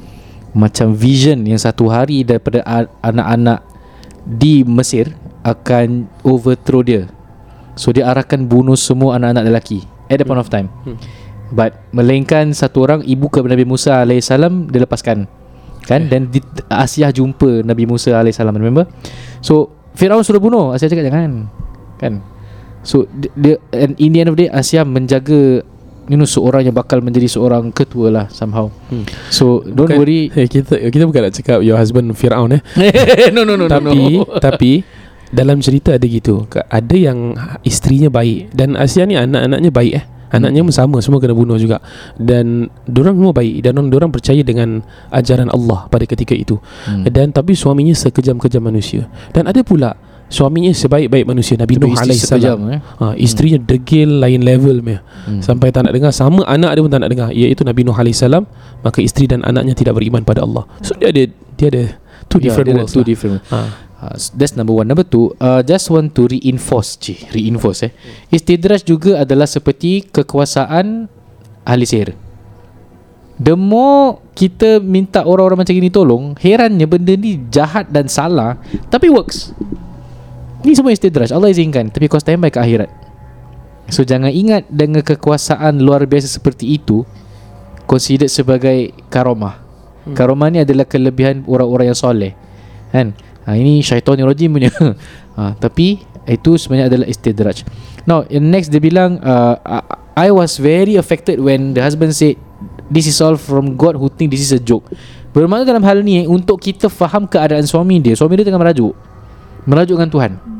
Macam 0.53 0.93
vision 0.93 1.41
Yang 1.43 1.65
satu 1.69 1.89
hari 1.89 2.21
Daripada 2.21 2.61
anak-anak 3.01 3.65
Di 4.23 4.61
Mesir 4.63 5.13
Akan 5.41 6.07
Overthrow 6.23 6.85
dia. 6.85 7.09
So 7.73 7.89
dia 7.89 8.07
arahkan 8.07 8.45
bunuh 8.45 8.77
semua 8.77 9.17
anak-anak 9.17 9.43
lelaki 9.49 9.79
At 10.07 10.21
that 10.21 10.29
point 10.29 10.39
of 10.39 10.47
time. 10.53 10.69
Hmm. 10.85 10.97
But 11.53 11.77
Melainkan 11.93 12.53
satu 12.53 12.85
orang 12.85 13.01
Ibu 13.01 13.29
ke 13.33 13.39
Nabi 13.41 13.65
Musa 13.65 14.01
AS 14.05 14.29
Dia 14.29 14.79
lepaskan. 14.81 15.25
Kan? 15.83 16.07
Dan 16.07 16.31
di, 16.31 16.39
Asia 16.71 17.11
jumpa 17.11 17.65
Nabi 17.65 17.83
Musa 17.83 18.15
AS 18.15 18.39
Remember? 18.39 18.87
So 19.43 19.73
Fir'aun 19.93 20.25
suruh 20.25 20.41
bunuh. 20.41 20.73
Asia 20.73 20.89
cakap 20.89 21.11
jangan. 21.11 21.49
Kan? 21.97 22.23
So 22.83 23.07
dia, 23.11 23.31
dia 23.35 23.55
and 23.71 23.95
in 23.97 24.11
the 24.11 24.19
end 24.23 24.29
of 24.31 24.35
the 24.35 24.47
day 24.47 24.49
Asia 24.51 24.83
menjaga 24.83 25.63
You 26.11 26.19
know 26.19 26.27
seorang 26.27 26.67
yang 26.67 26.75
bakal 26.75 26.99
menjadi 26.99 27.31
seorang 27.31 27.71
ketua 27.71 28.11
lah 28.11 28.25
somehow. 28.27 28.67
Hmm. 28.91 29.07
So 29.31 29.63
don't 29.63 29.87
Bukan- 29.87 29.99
worry. 30.03 30.21
Eh, 30.35 30.51
kita 30.51 30.75
kita 30.91 31.03
bukan 31.07 31.31
nak 31.31 31.33
cakap 31.33 31.59
your 31.63 31.79
husband 31.79 32.11
Firaun 32.11 32.59
eh. 32.59 32.61
no 33.35 33.47
no 33.47 33.55
no 33.55 33.71
tapi 33.71 34.19
no. 34.19 34.27
no. 34.27 34.39
tapi 34.43 34.83
dalam 35.31 35.63
cerita 35.63 35.95
ada 35.95 36.03
gitu. 36.03 36.43
Ada 36.51 36.95
yang 36.95 37.33
isterinya 37.63 38.11
baik 38.11 38.51
dan 38.51 38.75
Asia 38.75 39.07
ni 39.07 39.15
anak-anaknya 39.15 39.71
baik 39.71 39.93
eh. 39.95 40.05
Anaknya 40.33 40.65
pun 40.65 40.73
sama 40.73 40.97
Semua 40.97 41.21
kena 41.21 41.37
bunuh 41.37 41.61
juga 41.61 41.77
Dan 42.17 42.65
Diorang 42.89 43.13
semua 43.13 43.37
baik 43.37 43.69
Dan 43.69 43.93
diorang 43.93 44.09
percaya 44.09 44.41
dengan 44.41 44.81
Ajaran 45.13 45.45
Allah 45.53 45.85
Pada 45.93 46.09
ketika 46.09 46.33
itu 46.33 46.57
Hmm. 46.89 47.05
Dan 47.05 47.29
tapi 47.29 47.53
suaminya 47.53 47.93
Sekejam-kejam 47.93 48.65
manusia 48.65 49.05
Dan 49.29 49.45
ada 49.45 49.61
pula 49.61 49.93
Suaminya 50.33 50.73
sebaik-baik 50.73 51.29
manusia 51.29 51.53
Nabi 51.53 51.77
Nuh 51.77 51.93
AS 51.93 52.09
sekejam, 52.17 52.57
eh. 52.73 52.81
ha, 52.97 53.13
Isterinya 53.13 53.61
degil 53.61 54.17
Lain 54.17 54.41
level 54.41 54.81
punya 54.81 55.05
Hmm. 55.23 55.39
Sampai 55.39 55.71
tak 55.71 55.87
nak 55.87 55.95
dengar 55.95 56.11
Sama 56.11 56.43
anak 56.43 56.75
dia 56.75 56.83
pun 56.83 56.91
tak 56.91 56.99
nak 56.99 57.07
dengar 57.07 57.29
Iaitu 57.31 57.63
Nabi 57.63 57.85
Nuh 57.85 57.95
AS 57.95 58.25
Maka 58.83 58.99
isteri 58.99 59.23
dan 59.23 59.39
anaknya 59.39 59.71
Tidak 59.71 59.93
beriman 59.93 60.19
pada 60.19 60.43
Allah 60.43 60.67
So 60.81 60.97
dia 60.97 61.13
ada 61.13 61.23
Dia 61.55 61.67
ada 61.69 61.83
Two 62.27 62.41
Yeah, 62.41 62.51
different 62.51 62.67
worlds 62.73 62.91
Two 62.91 62.99
lah. 62.99 63.07
different. 63.07 63.39
ha. 63.47 63.71
Uh, 64.03 64.11
that's 64.35 64.57
number 64.57 64.73
one 64.73 64.83
Number 64.83 65.07
two 65.07 65.31
uh, 65.37 65.63
Just 65.63 65.87
want 65.87 66.11
to 66.11 66.27
reinforce 66.27 66.99
Cik, 66.99 67.31
Reinforce 67.31 67.87
eh 67.87 67.91
Istidraj 68.27 68.83
juga 68.83 69.23
adalah 69.23 69.47
seperti 69.47 70.11
Kekuasaan 70.11 71.07
Ahli 71.63 71.87
sihir 71.87 72.11
The 73.37 73.55
more 73.55 74.19
Kita 74.33 74.83
minta 74.83 75.23
orang-orang 75.23 75.63
macam 75.63 75.71
ini 75.71 75.87
tolong 75.87 76.35
Herannya 76.35 76.83
benda 76.83 77.15
ni 77.15 77.39
Jahat 77.47 77.87
dan 77.87 78.11
salah 78.11 78.59
Tapi 78.91 79.07
works 79.07 79.55
Ni 80.63 80.71
semua 80.73 80.95
istidraj 80.95 81.29
Allah 81.35 81.51
izinkan 81.51 81.91
Tapi 81.91 82.07
kau 82.07 82.17
standby 82.17 82.47
ke 82.47 82.59
akhirat. 82.59 82.89
So 83.91 84.07
jangan 84.07 84.31
ingat 84.31 84.71
Dengan 84.71 85.03
kekuasaan 85.03 85.83
luar 85.83 86.07
biasa 86.07 86.31
seperti 86.31 86.79
itu 86.79 87.03
Considered 87.83 88.31
sebagai 88.31 88.95
Karomah. 89.11 89.59
Hmm. 90.07 90.15
Karomah 90.15 90.47
ni 90.47 90.63
adalah 90.63 90.87
kelebihan 90.87 91.43
Orang-orang 91.43 91.91
yang 91.91 91.99
soleh 91.99 92.31
Kan? 92.95 93.11
Ha, 93.43 93.59
Ini 93.59 93.83
syaitan 93.83 94.15
yang 94.15 94.31
rajim 94.31 94.49
punya. 94.49 94.71
Ha, 95.37 95.59
Tapi 95.59 95.99
Itu 96.23 96.55
sebenarnya 96.55 96.87
adalah 96.87 97.07
istidraj. 97.11 97.67
Now 98.07 98.23
in 98.31 98.47
next 98.47 98.71
dia 98.71 98.79
bilang 98.79 99.19
uh, 99.19 99.59
I 100.15 100.31
was 100.31 100.55
very 100.61 100.95
affected 100.95 101.43
When 101.43 101.75
the 101.75 101.83
husband 101.83 102.15
said 102.15 102.39
This 102.87 103.11
is 103.11 103.19
all 103.19 103.35
from 103.35 103.75
God 103.75 103.99
Who 103.99 104.07
think 104.07 104.31
this 104.31 104.45
is 104.45 104.55
a 104.55 104.61
joke. 104.63 104.87
Bermakna 105.35 105.67
dalam 105.67 105.83
hal 105.83 105.99
ni 106.05 106.23
Untuk 106.23 106.63
kita 106.63 106.87
faham 106.87 107.27
keadaan 107.27 107.67
suami 107.67 107.99
dia 107.99 108.15
Suami 108.15 108.39
dia 108.39 108.47
tengah 108.47 108.61
merajuk. 108.61 108.95
Merajuk 109.67 109.99
dengan 109.99 110.11
Tuhan 110.13 110.52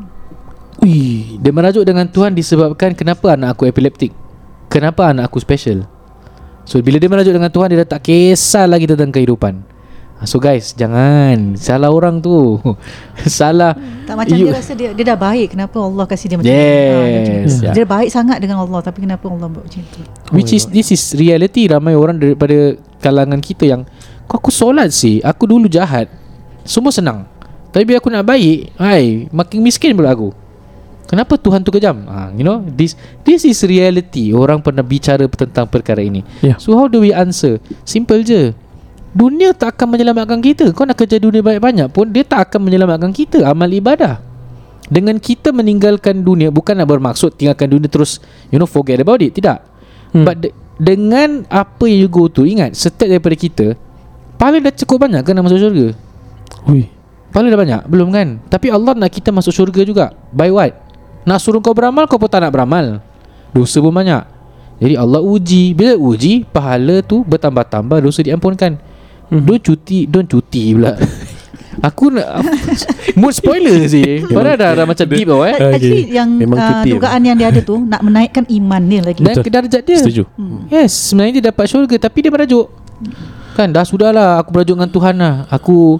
Ui, 0.84 1.40
Dia 1.40 1.48
merajuk 1.48 1.80
dengan 1.82 2.04
Tuhan 2.04 2.36
Disebabkan 2.36 2.92
Kenapa 2.92 3.32
anak 3.32 3.56
aku 3.56 3.64
epileptik. 3.64 4.12
Kenapa 4.68 5.08
anak 5.08 5.32
aku 5.32 5.40
special? 5.40 5.88
So 6.68 6.76
bila 6.80 7.00
dia 7.00 7.08
merajuk 7.08 7.32
dengan 7.32 7.48
Tuhan 7.48 7.72
Dia 7.72 7.80
dah 7.84 7.96
tak 7.96 8.04
kisah 8.04 8.68
lagi 8.68 8.84
tentang 8.84 9.08
kehidupan. 9.08 9.64
Ah, 10.20 10.28
So 10.28 10.36
guys 10.36 10.76
Jangan. 10.76 11.56
Salah 11.56 11.88
orang 11.88 12.20
tu. 12.20 12.60
Salah. 13.24 13.72
Tak 14.04 14.12
macam 14.12 14.36
You- 14.36 14.52
dia 14.52 14.60
rasa 14.60 14.72
dia, 14.76 14.92
dia 14.92 15.04
dah 15.06 15.16
baik. 15.16 15.56
Kenapa 15.56 15.80
Allah 15.80 16.04
kasih 16.04 16.26
dia 16.28 16.36
macam 16.36 16.52
Yes, 16.52 16.60
ni? 16.60 16.68
Ah, 16.68 17.00
dia 17.00 17.16
macam 17.16 17.32
tu. 17.32 17.56
yeah. 17.64 17.74
Dia 17.74 17.84
baik 17.88 18.10
sangat 18.12 18.38
dengan 18.44 18.56
Allah 18.60 18.80
Tapi 18.84 18.98
kenapa 19.00 19.24
Allah 19.32 19.48
buat 19.48 19.64
macam 19.64 19.82
tu? 19.88 20.00
Which 20.36 20.52
is 20.52 20.68
This 20.68 20.92
is 20.92 21.00
reality 21.16 21.64
Ramai 21.64 21.96
orang 21.96 22.20
daripada 22.20 22.76
Kalangan 23.00 23.40
kita 23.40 23.64
yang 23.64 23.88
Kau 24.28 24.36
aku 24.36 24.52
solat 24.52 24.92
sih. 24.92 25.24
Aku 25.24 25.48
dulu 25.48 25.64
jahat. 25.64 26.12
Semua 26.60 26.92
senang. 26.92 27.24
Tapi 27.72 27.88
bila 27.88 28.04
aku 28.04 28.12
nak 28.12 28.28
baik 28.28 28.68
Hai 28.76 29.32
Makin 29.32 29.64
miskin 29.64 29.96
pula 29.96 30.12
aku 30.12 30.43
Kenapa 31.14 31.38
Tuhan 31.38 31.62
tu 31.62 31.70
kejam? 31.70 31.94
Ha, 32.10 32.34
You 32.34 32.42
know 32.42 32.58
This 32.66 32.98
This 33.22 33.46
is 33.46 33.62
reality. 33.62 34.34
Orang 34.34 34.66
pernah 34.66 34.82
bicara 34.82 35.30
Tentang 35.30 35.70
perkara 35.70 36.02
ini. 36.02 36.26
Ya. 36.42 36.58
So 36.58 36.74
how 36.74 36.90
do 36.90 37.06
we 37.06 37.14
answer? 37.14 37.62
Simple 37.86 38.26
je. 38.26 38.50
Dunia 39.14 39.54
tak 39.54 39.78
akan 39.78 39.94
menyelamatkan 39.94 40.42
kita. 40.42 40.74
Kau 40.74 40.82
nak 40.82 40.98
kerja 40.98 41.22
dunia 41.22 41.38
banyak-banyak 41.38 41.86
pun 41.94 42.10
Dia 42.10 42.26
tak 42.26 42.50
akan 42.50 42.66
menyelamatkan 42.66 43.14
kita. 43.14 43.46
Amal 43.46 43.70
ibadah. 43.70 44.18
Dengan 44.90 45.22
kita 45.22 45.54
meninggalkan 45.54 46.20
dunia 46.20 46.52
Bukan 46.52 46.76
nak 46.76 46.92
bermaksud 46.92 47.40
Tinggalkan 47.40 47.72
dunia 47.72 47.88
terus 47.88 48.20
You 48.50 48.58
know 48.58 48.66
forget 48.66 48.98
about 48.98 49.22
it. 49.22 49.38
Tidak. 49.38 49.58
Hmm. 50.18 50.26
But 50.26 50.42
de- 50.42 50.54
dengan 50.82 51.46
apa 51.46 51.86
yang 51.86 52.04
you 52.04 52.10
go 52.10 52.26
to 52.26 52.42
Ingat 52.42 52.74
Setiap 52.74 53.06
daripada 53.06 53.38
kita 53.38 53.66
Pahala 54.34 54.58
dah 54.60 54.74
cukup 54.74 55.06
banyak 55.06 55.22
kan 55.22 55.32
nak 55.38 55.46
masuk 55.46 55.62
syurga? 55.62 55.94
Ui. 56.66 56.90
Pahala 57.30 57.54
dah 57.54 57.60
banyak? 57.64 57.80
Belum 57.86 58.10
kan? 58.10 58.42
Tapi 58.50 58.66
Allah 58.68 58.92
nak 58.98 59.08
kita 59.14 59.30
masuk 59.30 59.54
syurga 59.54 59.86
juga. 59.86 60.06
By 60.34 60.50
what 60.50 60.83
Nak 61.24 61.38
suruh 61.40 61.60
kau 61.64 61.72
beramal 61.72 62.04
Kau 62.04 62.20
pun 62.20 62.28
tak 62.28 62.44
nak 62.44 62.52
beramal. 62.52 63.00
Dosa 63.56 63.80
pun 63.80 63.92
banyak. 63.92 64.22
Jadi 64.78 64.94
Allah 64.94 65.20
uji. 65.24 65.72
Bila 65.72 65.96
uji 65.96 66.44
Pahala 66.44 67.00
tu 67.00 67.24
bertambah-tambah 67.24 68.04
Dosa 68.04 68.20
diampunkan. 68.20 68.76
Mhm. 69.32 69.44
Don't 69.48 69.62
cuti 69.64 69.98
Don't 70.04 70.28
cuti 70.28 70.76
pula. 70.76 70.94
Aku 71.90 72.06
nak 72.06 72.38
Mood 73.18 73.34
spoiler 73.34 73.82
sih. 73.90 74.22
Padahal 74.30 74.54
dah, 74.54 74.70
dah 74.78 74.86
macam 74.86 75.06
deep 75.10 75.26
tau 75.26 75.42
eh? 75.42 75.58
Okay. 75.58 75.74
Actually 75.74 76.02
yang 76.14 76.28
Memang 76.38 76.58
uh, 76.62 76.84
dugaan 76.86 77.20
yang 77.26 77.36
dia 77.36 77.50
ada 77.50 77.60
tu 77.66 77.82
nak 77.82 77.98
menaikkan 77.98 78.46
iman 78.46 78.82
dia 78.86 79.00
lagi. 79.02 79.20
Naik 79.20 79.42
Betul. 79.42 79.44
ke 79.46 79.50
darjat 79.50 79.82
dia? 79.82 79.98
Setuju. 79.98 80.22
Yes 80.70 80.94
Sebenarnya 81.10 81.32
dia 81.42 81.44
dapat 81.50 81.64
syurga 81.66 81.96
Tapi 81.98 82.18
dia 82.22 82.30
merajuk. 82.30 82.66
Kan 83.58 83.70
dah 83.70 83.86
sudah 83.86 84.10
lah 84.14 84.42
Aku 84.42 84.54
merajuk 84.54 84.74
dengan 84.78 84.90
Tuhan 84.90 85.14
lah. 85.18 85.34
Aku 85.50 85.98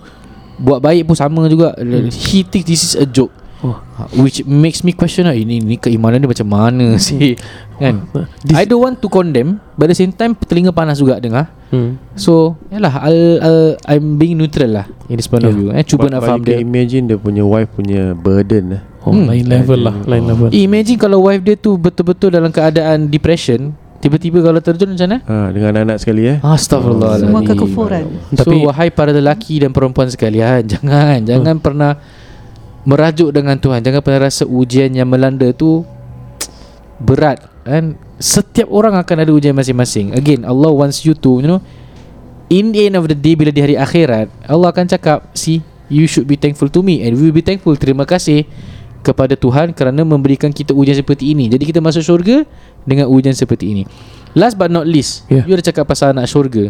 Buat 0.55 0.79
baik 0.79 1.11
pun 1.11 1.19
sama 1.19 1.51
juga. 1.51 1.75
He 2.15 2.47
thinks 2.47 2.67
this 2.71 2.83
is 2.87 2.95
a 2.95 3.03
joke 3.03 3.35
Oh. 3.65 3.81
Which 4.15 4.45
makes 4.45 4.85
me 4.85 4.93
question 4.93 5.25
lah 5.25 5.33
Ini, 5.33 5.57
ini 5.59 5.77
keimanan 5.77 6.21
dia 6.21 6.29
macam 6.29 6.45
mana 6.47 7.01
sih 7.01 7.33
Kan 7.75 8.05
This- 8.45 8.53
I 8.53 8.69
don't 8.69 8.77
want 8.79 9.01
to 9.01 9.09
condemn 9.09 9.57
But 9.73 9.89
at 9.89 9.91
the 9.91 9.99
same 9.99 10.13
time 10.13 10.37
Telinga 10.37 10.69
panas 10.69 11.01
juga 11.01 11.17
dengar 11.17 11.49
hmm. 11.69 11.97
So 12.13 12.61
Yalah 12.69 12.93
I'll, 13.01 13.25
I'll, 13.41 13.65
I'm 13.89 14.15
being 14.15 14.37
neutral 14.37 14.69
lah 14.71 14.85
In 15.09 15.17
this 15.17 15.25
point 15.25 15.43
of 15.43 15.51
Yeah. 15.51 15.57
view 15.57 15.69
eh, 15.73 15.81
Cuba 15.83 16.05
But- 16.05 16.13
nak 16.13 16.21
but 16.21 16.29
faham 16.29 16.41
dia 16.43 16.61
imagine 16.61 17.09
dia 17.09 17.17
punya 17.17 17.41
wife 17.41 17.73
punya 17.73 18.13
burden 18.13 18.65
lah. 18.71 18.83
Oh 19.01 19.13
Hmm. 19.13 19.25
lain 19.27 19.45
level 19.47 19.81
lah 19.81 19.97
Lain 20.05 20.25
level 20.25 20.49
Eh, 20.49 20.65
Imagine 20.65 20.97
kalau 20.99 21.25
wife 21.25 21.41
dia 21.41 21.57
tu 21.57 21.73
Betul-betul 21.75 22.29
dalam 22.31 22.49
keadaan 22.51 23.09
Depression 23.09 23.73
Tiba-tiba 24.01 24.41
kalau 24.41 24.61
terjun 24.61 24.93
macam 24.93 25.09
mana 25.09 25.19
Ha, 25.25 25.49
dengan 25.49 25.73
anak 25.79 25.97
sekali 25.97 26.29
eh. 26.29 26.37
Astaghfirullahaladzim 26.39 27.33
Semua 27.33 27.41
kekufuran. 27.43 28.05
So 28.35 28.45
Tapi- 28.45 28.61
wahai 28.63 28.89
para 28.89 29.09
lelaki 29.09 29.57
dan 29.59 29.73
perempuan 29.73 30.09
sekalian 30.09 30.61
Jangan 30.75 31.25
Jangan 31.25 31.57
pernah 31.57 31.97
Merajuk 32.85 33.33
dengan 33.33 33.57
Tuhan. 33.57 33.81
Jangan 33.81 34.01
pernah 34.05 34.29
rasa 34.29 34.45
ujian 34.45 34.93
yang 34.93 35.09
melanda 35.09 35.49
tu 35.57 35.85
Berat 37.01 37.43
kan? 37.65 37.97
Setiap 38.21 38.71
orang 38.71 38.95
akan 38.95 39.25
ada 39.25 39.33
ujian 39.35 39.57
masing-masing. 39.57 40.15
Again 40.15 40.45
Allah 40.47 40.71
wants 40.71 41.03
you 41.03 41.17
to 41.17 41.41
You 41.43 41.49
know 41.49 41.61
In 42.53 42.71
the 42.77 42.87
end 42.87 42.95
of 43.01 43.09
the 43.09 43.17
day 43.17 43.35
Bila 43.35 43.51
di 43.51 43.61
hari 43.65 43.77
akhirat 43.81 44.29
Allah 44.47 44.69
akan 44.71 44.85
cakap 44.87 45.33
See 45.33 45.65
You 45.89 46.09
should 46.09 46.25
be 46.25 46.37
thankful 46.37 46.73
to 46.73 46.81
me. 46.81 47.05
And 47.05 47.17
we 47.17 47.29
will 47.29 47.37
be 47.37 47.45
thankful 47.45 47.75
Terima 47.77 48.05
kasih 48.05 48.45
Kepada 49.01 49.37
Tuhan 49.37 49.73
Kerana 49.73 50.05
memberikan 50.05 50.53
kita 50.53 50.77
ujian 50.77 50.97
seperti 50.97 51.33
ini. 51.33 51.49
Jadi 51.49 51.65
kita 51.65 51.81
masuk 51.81 52.05
syurga 52.05 52.45
Dengan 52.85 53.09
ujian 53.09 53.33
seperti 53.33 53.73
ini. 53.73 53.83
Last 54.37 54.61
but 54.61 54.69
not 54.69 54.85
least 54.85 55.25
Yeah. 55.33 55.49
You 55.49 55.57
ada 55.57 55.65
cakap 55.65 55.89
pasal 55.89 56.13
anak 56.13 56.29
syurga. 56.29 56.69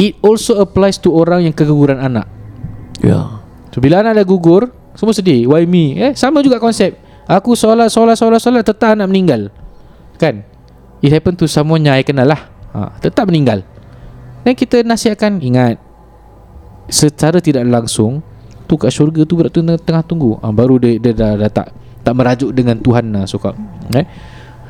It 0.00 0.16
also 0.24 0.58
applies 0.58 0.96
to 1.04 1.12
orang 1.12 1.44
yang 1.44 1.54
keguguran 1.54 2.00
anak. 2.00 2.26
Ya. 3.04 3.44
So 3.70 3.78
bila 3.78 4.00
anak 4.00 4.18
dah 4.18 4.26
gugur 4.26 4.72
Semua 4.94 5.14
sedih. 5.16 5.48
Why 5.48 5.64
me? 5.64 5.96
Eh, 5.96 6.12
Sama 6.12 6.44
juga 6.44 6.60
konsep 6.60 6.96
Aku 7.24 7.56
solat 7.56 7.88
solat 7.88 8.18
solat 8.18 8.40
solat 8.42 8.62
Tetap 8.66 8.92
anak 8.98 9.08
meninggal. 9.08 9.48
Kan? 10.20 10.44
It 11.02 11.10
happen 11.10 11.34
to 11.34 11.50
someone 11.50 11.82
yang 11.82 11.98
I 11.98 12.04
kenal 12.04 12.28
lah. 12.28 12.50
Ha, 12.72 13.00
Tetap 13.00 13.28
meninggal. 13.28 13.64
Dan 14.42 14.52
kita 14.52 14.84
nasihatkan 14.84 15.40
Ingat 15.40 15.78
Secara 16.90 17.38
tidak 17.38 17.64
langsung 17.66 18.20
Tu 18.66 18.74
kat 18.74 18.90
syurga 18.90 19.22
tu 19.24 19.38
Berat 19.38 19.52
tu 19.54 19.62
tengah, 19.62 20.02
tunggu. 20.04 20.36
Ha, 20.42 20.50
Baru 20.50 20.76
dia, 20.76 20.98
dia 20.98 21.14
dah, 21.14 21.32
dah 21.38 21.50
tak 21.50 21.66
Tak 22.02 22.12
merajuk 22.12 22.50
dengan 22.52 22.76
Tuhan 22.76 23.14
lah 23.14 23.24
so 23.24 23.38
called, 23.38 23.56
eh? 23.94 24.06